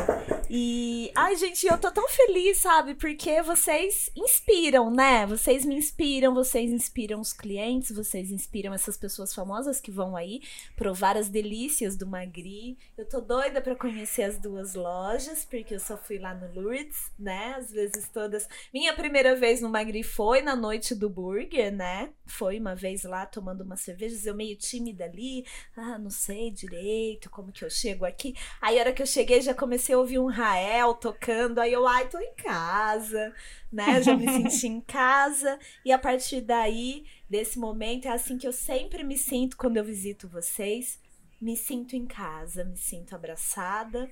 [0.49, 2.95] E, ai, gente, eu tô tão feliz, sabe?
[2.95, 5.25] Porque vocês inspiram, né?
[5.25, 10.41] Vocês me inspiram, vocês inspiram os clientes, vocês inspiram essas pessoas famosas que vão aí
[10.75, 12.77] provar as delícias do Magri.
[12.97, 17.11] Eu tô doida para conhecer as duas lojas, porque eu só fui lá no Lourdes,
[17.19, 17.55] né?
[17.57, 18.47] Às vezes todas.
[18.73, 22.11] Minha primeira vez no Magri foi na noite do burger, né?
[22.25, 25.45] Foi uma vez lá tomando uma cerveja, eu meio tímida ali,
[25.75, 28.35] ah, não sei direito como que eu chego aqui.
[28.61, 31.87] Aí a hora que eu cheguei já comecei a ouvir um Rael tocando, aí eu,
[31.87, 33.33] ai, tô em casa,
[33.71, 34.01] né?
[34.01, 35.57] Já me senti em casa.
[35.83, 39.85] E a partir daí, desse momento, é assim que eu sempre me sinto quando eu
[39.85, 40.99] visito vocês.
[41.41, 44.11] Me sinto em casa, me sinto abraçada.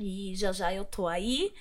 [0.00, 1.52] E já já eu tô aí.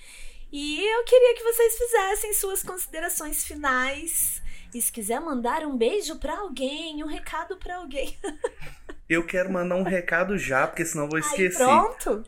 [0.52, 4.44] E eu queria que vocês fizessem suas considerações finais.
[4.74, 8.16] E se quiser mandar um beijo para alguém, um recado para alguém.
[9.10, 11.64] eu quero mandar um recado já, porque senão vou esquecer.
[11.64, 12.24] Aí, pronto?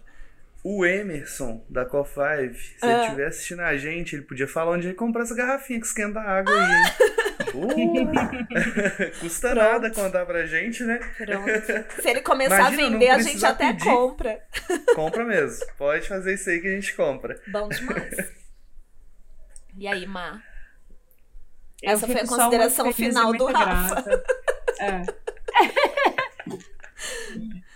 [0.63, 2.91] O Emerson, da Co5, se ah.
[2.91, 6.19] ele estiver assistindo a gente, ele podia falar onde ele comprar essa garrafinha que esquenta
[6.19, 7.26] a água aí, hein?
[7.53, 9.63] Uh, custa Pronto.
[9.63, 10.99] nada contar pra gente, né?
[11.17, 11.47] Pronto.
[12.01, 13.85] Se ele começar Imagina, a vender, a gente até pedir.
[13.85, 14.41] compra.
[14.95, 15.65] Compra mesmo.
[15.77, 17.39] Pode fazer isso aí que a gente compra.
[17.47, 18.15] Bom demais.
[19.77, 20.41] E aí, Má?
[21.83, 24.03] Essa foi a consideração final do Rafa.
[24.79, 25.03] É.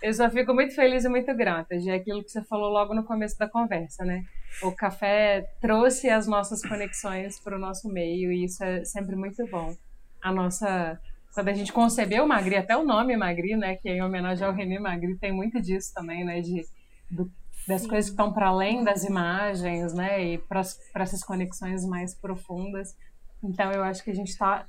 [0.01, 3.03] Eu só fico muito feliz e muito grata de aquilo que você falou logo no
[3.03, 4.23] começo da conversa, né?
[4.63, 9.45] O café trouxe as nossas conexões para o nosso meio e isso é sempre muito
[9.47, 9.75] bom.
[10.21, 10.99] A nossa
[11.33, 14.53] quando a gente concebeu Magri, até o nome Magri, né, que é em homenagem ao
[14.53, 16.65] René Magri, tem muito disso também, né, de
[17.09, 17.31] do,
[17.67, 17.87] das Sim.
[17.87, 20.61] coisas que estão para além das imagens, né, e para
[20.95, 22.95] essas conexões mais profundas.
[23.41, 24.67] Então eu acho que a gente está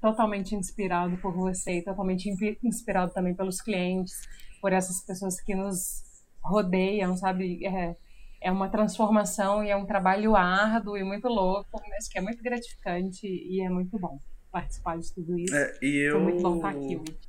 [0.00, 2.28] totalmente inspirado por você e totalmente
[2.62, 4.12] inspirado também pelos clientes
[4.60, 6.02] por essas pessoas que nos
[6.42, 7.64] rodeiam, sabe?
[7.66, 7.96] É,
[8.40, 12.42] é uma transformação e é um trabalho árduo e muito louco, mas que é muito
[12.42, 14.18] gratificante e é muito bom
[14.50, 15.54] participar de tudo isso.
[15.54, 16.12] É, e eu...
[16.12, 17.26] Foi muito bom estar aqui hoje.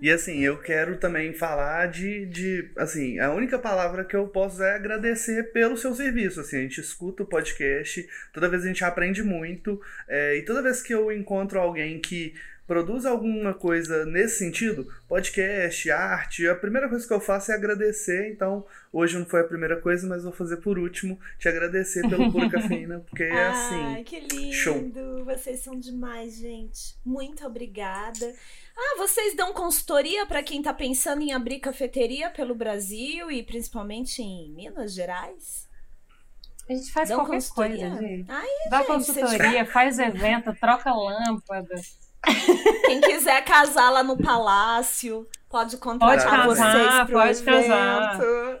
[0.00, 2.70] E assim, eu quero também falar de, de.
[2.76, 6.40] Assim, a única palavra que eu posso é agradecer pelo seu serviço.
[6.40, 9.80] Assim, a gente escuta o podcast, toda vez a gente aprende muito.
[10.06, 12.34] É, e toda vez que eu encontro alguém que
[12.66, 18.30] produz alguma coisa nesse sentido, podcast, arte, a primeira coisa que eu faço é agradecer.
[18.30, 22.30] Então, hoje não foi a primeira coisa, mas vou fazer por último, te agradecer pelo
[22.32, 23.82] Pura Cafeína, porque é assim.
[23.82, 24.52] Ai, que lindo!
[24.52, 24.92] Show.
[25.24, 26.96] Vocês são demais, gente.
[27.04, 28.34] Muito obrigada.
[28.76, 34.20] Ah, vocês dão consultoria para quem tá pensando em abrir cafeteria pelo Brasil e principalmente
[34.20, 35.66] em Minas Gerais?
[36.68, 38.26] A gente faz Dão qualquer coisa, gente.
[38.28, 41.76] Ai, Dá gente, consultoria, faz evento, troca lâmpada.
[42.86, 47.68] Quem quiser casar lá no palácio, pode contratar pode casar, vocês pro pode evento.
[47.68, 48.60] Casar.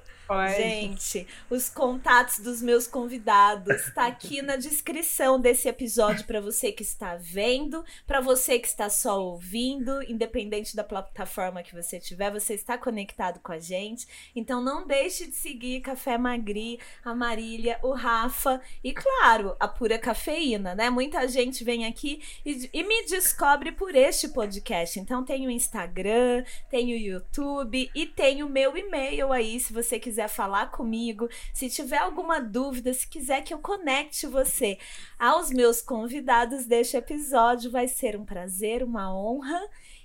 [0.56, 6.82] Gente, os contatos dos meus convidados tá aqui na descrição desse episódio para você que
[6.82, 12.54] está vendo, para você que está só ouvindo, independente da plataforma que você tiver, você
[12.54, 14.06] está conectado com a gente.
[14.34, 19.98] Então não deixe de seguir Café Magri, a Marília, o Rafa e claro, a pura
[19.98, 20.90] cafeína, né?
[20.90, 24.98] Muita gente vem aqui e, e me descobre por este podcast.
[24.98, 30.00] Então tem o Instagram, tem o YouTube e tem o meu e-mail aí, se você
[30.00, 34.78] quiser quiser falar comigo, se tiver alguma dúvida, se quiser que eu conecte você
[35.18, 39.60] aos meus convidados deste episódio, vai ser um prazer, uma honra.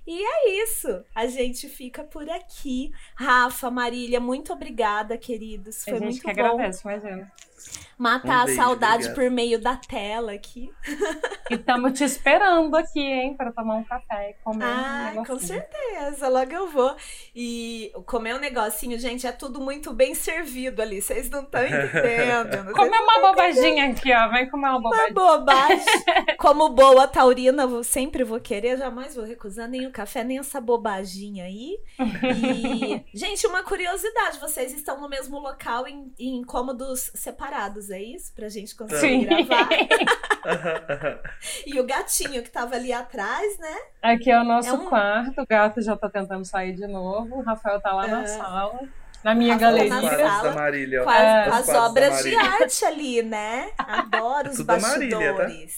[0.06, 1.04] E é isso.
[1.16, 2.92] A gente fica por aqui.
[3.16, 5.84] Rafa, Marília, muito obrigada, queridos.
[5.84, 6.42] Foi a gente muito que bom.
[6.42, 7.32] agradece, imagina
[7.98, 9.16] matar um beijo, a saudade obrigado.
[9.16, 10.72] por meio da tela aqui.
[11.50, 15.38] E estamos te esperando aqui, hein, para tomar um café e comer ah, um com
[15.38, 16.96] certeza, logo eu vou.
[17.36, 22.72] E comer um negocinho, gente, é tudo muito bem servido ali, vocês não estão entendendo.
[22.74, 25.12] Comer uma bobaginha aqui, ó, vem comer uma bobagem.
[25.12, 25.86] Uma bobagem.
[26.38, 30.60] Como boa taurina, eu sempre vou querer, jamais vou recusar nem o café, nem essa
[30.60, 31.78] bobaginha aí.
[32.00, 37.51] E, gente, uma curiosidade, vocês estão no mesmo local em, em cômodos separados,
[37.90, 38.34] é isso?
[38.34, 39.26] Pra gente conseguir Sim.
[39.26, 39.70] gravar.
[41.66, 43.76] e o gatinho que tava ali atrás, né?
[44.02, 44.88] Aqui é o nosso é um...
[44.88, 48.28] quarto, o gato já tá tentando sair de novo, o Rafael tá lá na é.
[48.28, 48.80] sala.
[49.24, 49.90] Na minha galeria.
[49.90, 51.50] Na sala, da Marília, com as, é.
[51.50, 53.72] as obras de arte ali, né?
[53.78, 55.38] Adoro os bastidores.
[55.38, 55.72] Marília,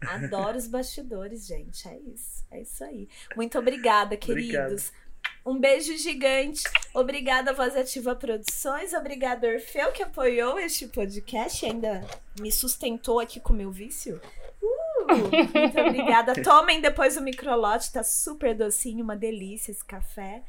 [0.00, 0.14] tá?
[0.14, 1.88] Adoro os bastidores, gente.
[1.88, 2.44] É isso.
[2.50, 3.08] É isso aí.
[3.36, 4.54] Muito obrigada, queridos.
[4.54, 5.07] Obrigado.
[5.44, 6.62] Um beijo gigante.
[6.94, 8.92] Obrigada, Voz Ativa Produções.
[8.92, 12.06] Obrigada, Orfeu, que apoiou este podcast e ainda
[12.38, 14.20] me sustentou aqui com o meu vício.
[14.62, 16.42] Uh, muito obrigada.
[16.42, 20.42] Tomem depois o microlote, tá super docinho, uma delícia esse café.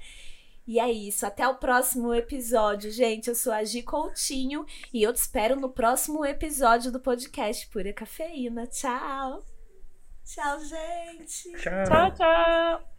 [0.68, 1.26] E é isso.
[1.26, 3.28] Até o próximo episódio, gente.
[3.28, 7.92] Eu sou a Gi Coutinho e eu te espero no próximo episódio do podcast Pura
[7.92, 8.68] Cafeína.
[8.68, 9.44] Tchau!
[10.24, 11.52] Tchau, gente.
[11.54, 12.12] Tchau, tchau.
[12.14, 12.99] tchau.